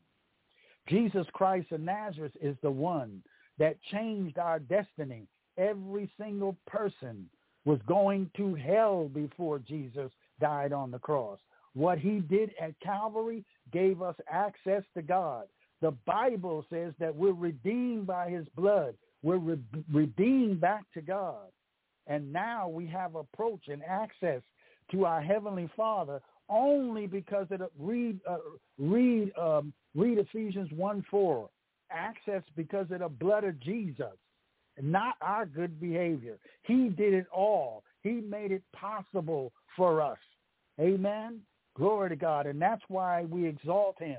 Jesus 0.88 1.26
Christ 1.32 1.72
of 1.72 1.80
Nazareth 1.80 2.32
is 2.40 2.56
the 2.62 2.70
one 2.70 3.22
that 3.58 3.76
changed 3.90 4.38
our 4.38 4.58
destiny. 4.58 5.26
Every 5.56 6.10
single 6.18 6.56
person 6.66 7.28
was 7.64 7.78
going 7.86 8.30
to 8.36 8.54
hell 8.54 9.08
before 9.08 9.58
Jesus 9.58 10.10
died 10.40 10.72
on 10.72 10.90
the 10.90 10.98
cross. 10.98 11.38
What 11.74 11.98
he 11.98 12.20
did 12.20 12.52
at 12.60 12.78
Calvary 12.80 13.44
gave 13.72 14.02
us 14.02 14.16
access 14.30 14.82
to 14.94 15.02
God. 15.02 15.44
The 15.80 15.92
Bible 16.06 16.64
says 16.70 16.92
that 16.98 17.14
we're 17.14 17.32
redeemed 17.32 18.06
by 18.06 18.30
his 18.30 18.46
blood. 18.56 18.94
We're 19.22 19.38
re- 19.38 19.58
redeemed 19.92 20.60
back 20.60 20.84
to 20.94 21.00
God. 21.00 21.48
And 22.06 22.32
now 22.32 22.68
we 22.68 22.86
have 22.88 23.14
approach 23.14 23.68
and 23.68 23.82
access 23.84 24.42
to 24.90 25.04
our 25.04 25.22
Heavenly 25.22 25.70
Father 25.76 26.20
only 26.48 27.06
because 27.06 27.46
of 27.50 27.60
the, 27.60 27.70
read, 27.78 28.20
uh, 28.28 28.38
read, 28.78 29.32
um, 29.38 29.72
read 29.94 30.18
Ephesians 30.18 30.70
1, 30.72 31.04
4. 31.10 31.48
Access 31.90 32.42
because 32.56 32.86
of 32.90 33.00
the 33.00 33.08
blood 33.08 33.44
of 33.44 33.60
Jesus, 33.60 34.16
not 34.80 35.16
our 35.20 35.44
good 35.44 35.78
behavior. 35.80 36.38
He 36.62 36.88
did 36.88 37.12
it 37.12 37.26
all. 37.34 37.84
He 38.02 38.12
made 38.12 38.50
it 38.50 38.62
possible 38.72 39.52
for 39.76 40.00
us. 40.00 40.18
Amen. 40.80 41.40
Glory 41.76 42.08
to 42.10 42.16
God. 42.16 42.46
And 42.46 42.60
that's 42.60 42.82
why 42.88 43.24
we 43.24 43.46
exalt 43.46 43.98
him. 43.98 44.18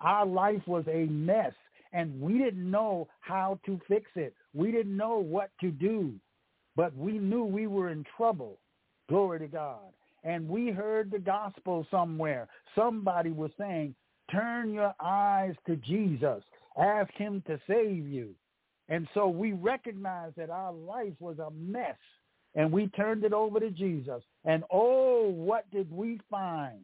Our 0.00 0.26
life 0.26 0.62
was 0.66 0.84
a 0.88 1.06
mess 1.06 1.54
and 1.94 2.20
we 2.20 2.38
didn't 2.38 2.70
know 2.70 3.08
how 3.20 3.58
to 3.64 3.80
fix 3.88 4.10
it. 4.16 4.34
We 4.52 4.72
didn't 4.72 4.96
know 4.96 5.18
what 5.18 5.50
to 5.60 5.70
do, 5.70 6.12
but 6.76 6.94
we 6.96 7.18
knew 7.18 7.44
we 7.44 7.66
were 7.68 7.90
in 7.90 8.04
trouble. 8.16 8.58
Glory 9.08 9.38
to 9.38 9.46
God. 9.46 9.78
And 10.24 10.48
we 10.48 10.70
heard 10.70 11.10
the 11.10 11.18
gospel 11.18 11.86
somewhere. 11.90 12.48
Somebody 12.74 13.30
was 13.30 13.50
saying, 13.58 13.94
turn 14.30 14.72
your 14.72 14.94
eyes 15.00 15.54
to 15.66 15.76
Jesus. 15.76 16.42
Ask 16.80 17.12
him 17.14 17.42
to 17.46 17.60
save 17.66 18.06
you. 18.06 18.30
And 18.88 19.08
so 19.14 19.28
we 19.28 19.52
recognized 19.52 20.36
that 20.36 20.50
our 20.50 20.72
life 20.72 21.14
was 21.20 21.38
a 21.38 21.50
mess 21.50 21.96
and 22.54 22.70
we 22.70 22.88
turned 22.88 23.24
it 23.24 23.32
over 23.32 23.58
to 23.60 23.70
Jesus. 23.70 24.22
And 24.44 24.64
oh, 24.70 25.28
what 25.28 25.70
did 25.70 25.90
we 25.90 26.20
find? 26.30 26.80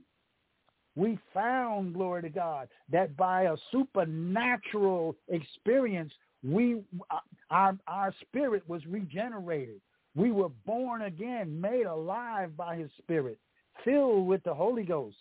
we 0.96 1.18
found, 1.32 1.94
glory 1.94 2.22
to 2.22 2.28
God, 2.28 2.68
that 2.90 3.16
by 3.16 3.42
a 3.42 3.56
supernatural 3.70 5.16
experience, 5.28 6.12
we 6.42 6.82
our 7.50 7.76
our 7.86 8.14
spirit 8.20 8.62
was 8.68 8.84
regenerated. 8.86 9.80
We 10.14 10.32
were 10.32 10.48
born 10.66 11.02
again, 11.02 11.60
made 11.60 11.86
alive 11.86 12.56
by 12.56 12.76
his 12.76 12.90
spirit, 12.98 13.38
filled 13.84 14.26
with 14.26 14.42
the 14.42 14.54
Holy 14.54 14.82
Ghost. 14.82 15.16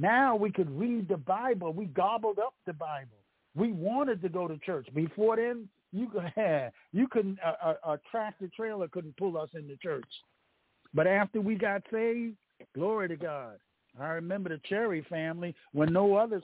Now 0.00 0.34
we 0.34 0.50
could 0.50 0.70
read 0.70 1.08
the 1.08 1.18
Bible. 1.18 1.74
We 1.74 1.84
gobbled 1.84 2.38
up 2.38 2.54
the 2.66 2.72
Bible. 2.72 3.18
We 3.54 3.72
wanted 3.72 4.22
to 4.22 4.30
go 4.30 4.48
to 4.48 4.56
church. 4.58 4.88
Before 4.94 5.36
then, 5.36 5.68
you 5.92 6.08
could 6.08 6.32
you 6.92 7.06
couldn't 7.06 7.38
a, 7.44 7.76
a, 7.84 8.00
tractor 8.10 8.48
trailer 8.56 8.88
couldn't 8.88 9.16
pull 9.18 9.36
us 9.36 9.50
into 9.54 9.76
church. 9.76 10.08
But 10.94 11.06
after 11.06 11.42
we 11.42 11.54
got 11.54 11.82
saved, 11.92 12.36
glory 12.74 13.08
to 13.08 13.16
God, 13.16 13.58
I 14.00 14.06
remember 14.08 14.48
the 14.48 14.60
Cherry 14.68 15.04
family 15.10 15.54
when 15.72 15.92
no 15.92 16.14
others, 16.16 16.42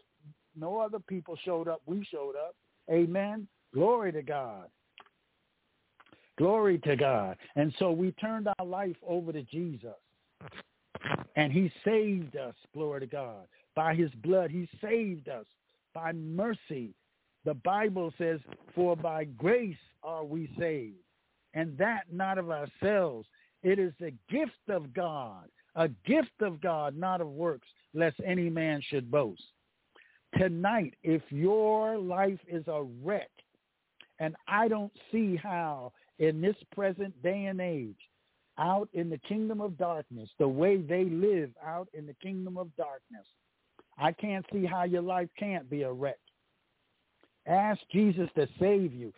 no 0.54 0.78
other 0.78 0.98
people 0.98 1.38
showed 1.42 1.66
up. 1.66 1.80
We 1.86 2.04
showed 2.04 2.36
up. 2.36 2.54
Amen. 2.90 3.48
Glory 3.72 4.12
to 4.12 4.22
God. 4.22 4.68
Glory 6.36 6.78
to 6.80 6.94
God. 6.94 7.38
And 7.56 7.74
so 7.78 7.90
we 7.90 8.12
turned 8.12 8.48
our 8.58 8.66
life 8.66 8.96
over 9.06 9.32
to 9.32 9.42
Jesus. 9.44 9.94
And 11.36 11.52
he 11.52 11.70
saved 11.84 12.36
us, 12.36 12.54
glory 12.72 13.00
to 13.00 13.06
God. 13.06 13.46
By 13.74 13.94
his 13.94 14.10
blood, 14.22 14.50
he 14.50 14.68
saved 14.82 15.28
us. 15.28 15.46
By 15.94 16.12
mercy. 16.12 16.94
The 17.44 17.54
Bible 17.54 18.12
says, 18.18 18.40
for 18.74 18.96
by 18.96 19.24
grace 19.24 19.76
are 20.02 20.24
we 20.24 20.50
saved. 20.58 20.96
And 21.54 21.76
that 21.78 22.04
not 22.12 22.38
of 22.38 22.50
ourselves. 22.50 23.26
It 23.62 23.78
is 23.78 23.92
the 23.98 24.12
gift 24.28 24.68
of 24.68 24.92
God 24.92 25.48
a 25.76 25.88
gift 26.06 26.40
of 26.40 26.60
God, 26.60 26.96
not 26.96 27.20
of 27.20 27.28
works, 27.28 27.68
lest 27.94 28.16
any 28.24 28.50
man 28.50 28.82
should 28.88 29.10
boast. 29.10 29.42
Tonight, 30.38 30.94
if 31.02 31.22
your 31.30 31.98
life 31.98 32.40
is 32.48 32.64
a 32.66 32.82
wreck, 33.04 33.30
and 34.18 34.34
I 34.48 34.68
don't 34.68 34.92
see 35.12 35.36
how 35.36 35.92
in 36.18 36.40
this 36.40 36.56
present 36.74 37.22
day 37.22 37.44
and 37.44 37.60
age, 37.60 37.96
out 38.58 38.88
in 38.92 39.10
the 39.10 39.18
kingdom 39.18 39.60
of 39.60 39.76
darkness, 39.78 40.28
the 40.38 40.48
way 40.48 40.78
they 40.78 41.04
live 41.04 41.50
out 41.64 41.88
in 41.94 42.06
the 42.06 42.14
kingdom 42.14 42.56
of 42.56 42.74
darkness, 42.76 43.26
I 43.98 44.12
can't 44.12 44.44
see 44.52 44.64
how 44.64 44.84
your 44.84 45.02
life 45.02 45.28
can't 45.38 45.68
be 45.68 45.82
a 45.82 45.92
wreck. 45.92 46.18
Ask 47.46 47.80
Jesus 47.92 48.28
to 48.36 48.48
save 48.58 48.92
you. 48.92 49.12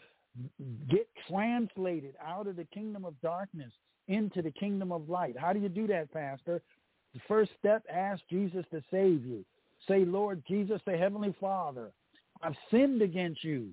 Get 0.88 1.08
translated 1.28 2.14
out 2.24 2.46
of 2.46 2.56
the 2.56 2.66
kingdom 2.66 3.04
of 3.04 3.20
darkness 3.20 3.72
into 4.06 4.42
the 4.42 4.50
kingdom 4.50 4.92
of 4.92 5.08
light. 5.08 5.36
How 5.38 5.52
do 5.52 5.60
you 5.60 5.68
do 5.68 5.86
that, 5.88 6.12
Pastor? 6.12 6.62
The 7.14 7.20
first 7.26 7.50
step, 7.58 7.84
ask 7.92 8.22
Jesus 8.30 8.64
to 8.70 8.82
save 8.90 9.24
you. 9.24 9.44
Say, 9.86 10.04
Lord 10.04 10.42
Jesus, 10.46 10.80
the 10.86 10.96
Heavenly 10.96 11.34
Father, 11.40 11.90
I've 12.42 12.56
sinned 12.70 13.02
against 13.02 13.42
you. 13.42 13.70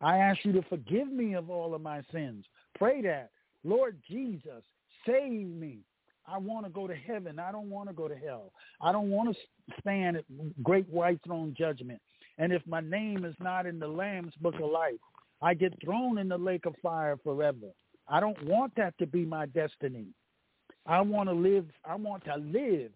I 0.00 0.18
ask 0.18 0.44
you 0.44 0.52
to 0.52 0.62
forgive 0.68 1.08
me 1.08 1.34
of 1.34 1.50
all 1.50 1.74
of 1.74 1.80
my 1.80 2.02
sins. 2.12 2.44
Pray 2.76 3.02
that. 3.02 3.30
Lord 3.64 3.96
Jesus, 4.08 4.62
Save 5.08 5.48
me. 5.48 5.78
I 6.26 6.36
want 6.36 6.66
to 6.66 6.70
go 6.70 6.86
to 6.86 6.94
heaven. 6.94 7.38
I 7.38 7.50
don't 7.50 7.70
want 7.70 7.88
to 7.88 7.94
go 7.94 8.06
to 8.06 8.16
hell. 8.16 8.52
I 8.82 8.92
don't 8.92 9.10
want 9.10 9.34
to 9.34 9.74
stand 9.80 10.18
at 10.18 10.24
great 10.62 10.88
white 10.88 11.20
throne 11.24 11.54
judgment. 11.56 12.00
And 12.36 12.52
if 12.52 12.62
my 12.66 12.80
name 12.80 13.24
is 13.24 13.34
not 13.40 13.66
in 13.66 13.78
the 13.78 13.88
Lamb's 13.88 14.34
book 14.40 14.54
of 14.56 14.70
life, 14.70 15.00
I 15.40 15.54
get 15.54 15.72
thrown 15.82 16.18
in 16.18 16.28
the 16.28 16.36
lake 16.36 16.66
of 16.66 16.74
fire 16.82 17.16
forever. 17.24 17.68
I 18.08 18.20
don't 18.20 18.42
want 18.44 18.74
that 18.76 18.96
to 18.98 19.06
be 19.06 19.24
my 19.24 19.46
destiny. 19.46 20.06
I 20.86 21.00
want 21.00 21.28
to 21.28 21.34
live, 21.34 21.66
I 21.84 21.94
want 21.94 22.24
to 22.24 22.36
live 22.36 22.90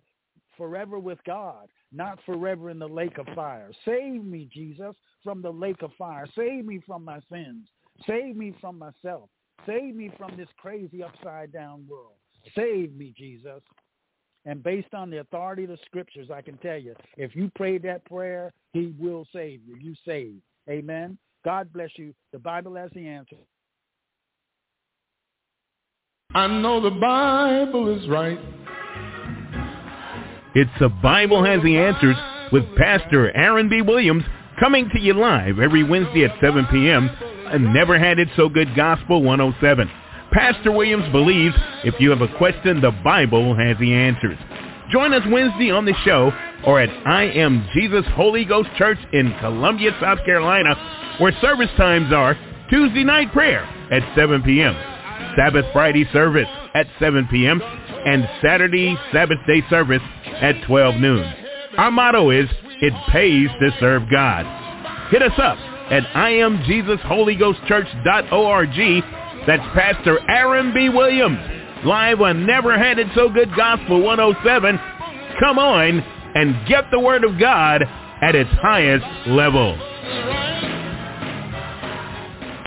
forever 0.56 0.98
with 0.98 1.18
God, 1.24 1.68
not 1.92 2.18
forever 2.24 2.70
in 2.70 2.78
the 2.78 2.88
lake 2.88 3.18
of 3.18 3.26
fire. 3.34 3.70
Save 3.84 4.24
me, 4.24 4.48
Jesus, 4.52 4.94
from 5.24 5.42
the 5.42 5.50
lake 5.50 5.82
of 5.82 5.90
fire. 5.98 6.26
Save 6.36 6.64
me 6.64 6.80
from 6.86 7.04
my 7.04 7.20
sins. 7.30 7.66
Save 8.06 8.36
me 8.36 8.54
from 8.60 8.78
myself. 8.78 9.28
Save 9.66 9.94
me 9.94 10.10
from 10.18 10.36
this 10.36 10.48
crazy 10.56 11.02
upside 11.02 11.52
down 11.52 11.86
world. 11.88 12.14
Save 12.54 12.94
me, 12.94 13.14
Jesus. 13.16 13.60
And 14.44 14.62
based 14.62 14.92
on 14.92 15.10
the 15.10 15.20
authority 15.20 15.64
of 15.64 15.70
the 15.70 15.78
scriptures, 15.84 16.28
I 16.34 16.42
can 16.42 16.58
tell 16.58 16.78
you, 16.78 16.94
if 17.16 17.36
you 17.36 17.50
pray 17.54 17.78
that 17.78 18.04
prayer, 18.06 18.52
he 18.72 18.92
will 18.98 19.26
save 19.32 19.60
you. 19.64 19.76
You 19.80 19.94
save. 20.04 20.36
Amen. 20.68 21.16
God 21.44 21.72
bless 21.72 21.90
you. 21.96 22.12
The 22.32 22.38
Bible 22.38 22.74
has 22.74 22.90
the 22.94 23.06
answer. 23.06 23.36
I 26.34 26.46
know 26.46 26.80
the 26.80 26.90
Bible 26.90 27.94
is 27.96 28.08
right. 28.08 28.38
It's 30.54 30.70
The 30.80 30.88
Bible 30.88 31.44
Has 31.44 31.62
the 31.62 31.76
Answers 31.76 32.16
with 32.52 32.64
Pastor 32.76 33.34
Aaron 33.36 33.68
B. 33.68 33.80
Williams 33.80 34.24
coming 34.60 34.88
to 34.94 35.00
you 35.00 35.14
live 35.14 35.58
every 35.58 35.82
Wednesday 35.82 36.24
at 36.24 36.38
7 36.40 36.66
p.m. 36.70 37.10
Never 37.58 37.98
Had 37.98 38.18
It 38.18 38.28
So 38.36 38.48
Good 38.48 38.74
Gospel 38.74 39.22
107. 39.22 39.90
Pastor 40.32 40.72
Williams 40.72 41.10
believes 41.12 41.54
if 41.84 41.94
you 42.00 42.10
have 42.10 42.22
a 42.22 42.36
question, 42.38 42.80
the 42.80 42.90
Bible 42.90 43.54
has 43.54 43.76
the 43.78 43.92
answers. 43.92 44.38
Join 44.90 45.12
us 45.12 45.22
Wednesday 45.30 45.70
on 45.70 45.84
the 45.84 45.94
show 46.04 46.32
or 46.66 46.80
at 46.80 46.88
I 47.06 47.24
Am 47.24 47.66
Jesus 47.74 48.04
Holy 48.14 48.44
Ghost 48.44 48.70
Church 48.76 48.98
in 49.12 49.34
Columbia, 49.40 49.90
South 50.00 50.24
Carolina, 50.24 51.16
where 51.18 51.32
service 51.40 51.70
times 51.76 52.12
are 52.12 52.36
Tuesday 52.70 53.04
night 53.04 53.32
prayer 53.32 53.62
at 53.90 54.02
7 54.16 54.42
p.m., 54.42 54.74
Sabbath 55.36 55.66
Friday 55.72 56.08
service 56.12 56.48
at 56.74 56.86
7 56.98 57.28
p.m., 57.30 57.60
and 58.06 58.28
Saturday 58.42 58.96
Sabbath 59.12 59.38
day 59.46 59.62
service 59.68 60.02
at 60.40 60.54
12 60.66 60.96
noon. 60.96 61.32
Our 61.76 61.90
motto 61.90 62.30
is, 62.30 62.48
it 62.80 62.92
pays 63.10 63.48
to 63.60 63.70
serve 63.78 64.02
God. 64.10 64.46
Hit 65.10 65.22
us 65.22 65.38
up 65.38 65.58
at 65.92 66.04
IamJesusHolyGhostChurch.org 66.14 69.04
that's 69.46 69.62
Pastor 69.74 70.18
Aaron 70.30 70.72
B. 70.72 70.88
Williams, 70.88 71.38
live 71.84 72.20
on 72.20 72.46
Never 72.46 72.78
Had 72.78 72.98
It 72.98 73.08
So 73.14 73.28
Good 73.28 73.54
Gospel 73.56 74.00
107. 74.00 74.78
Come 75.40 75.58
on 75.58 76.00
and 76.34 76.66
get 76.66 76.84
the 76.90 77.00
Word 77.00 77.24
of 77.24 77.38
God 77.38 77.82
at 78.22 78.34
its 78.34 78.50
highest 78.62 79.04
level. 79.28 79.91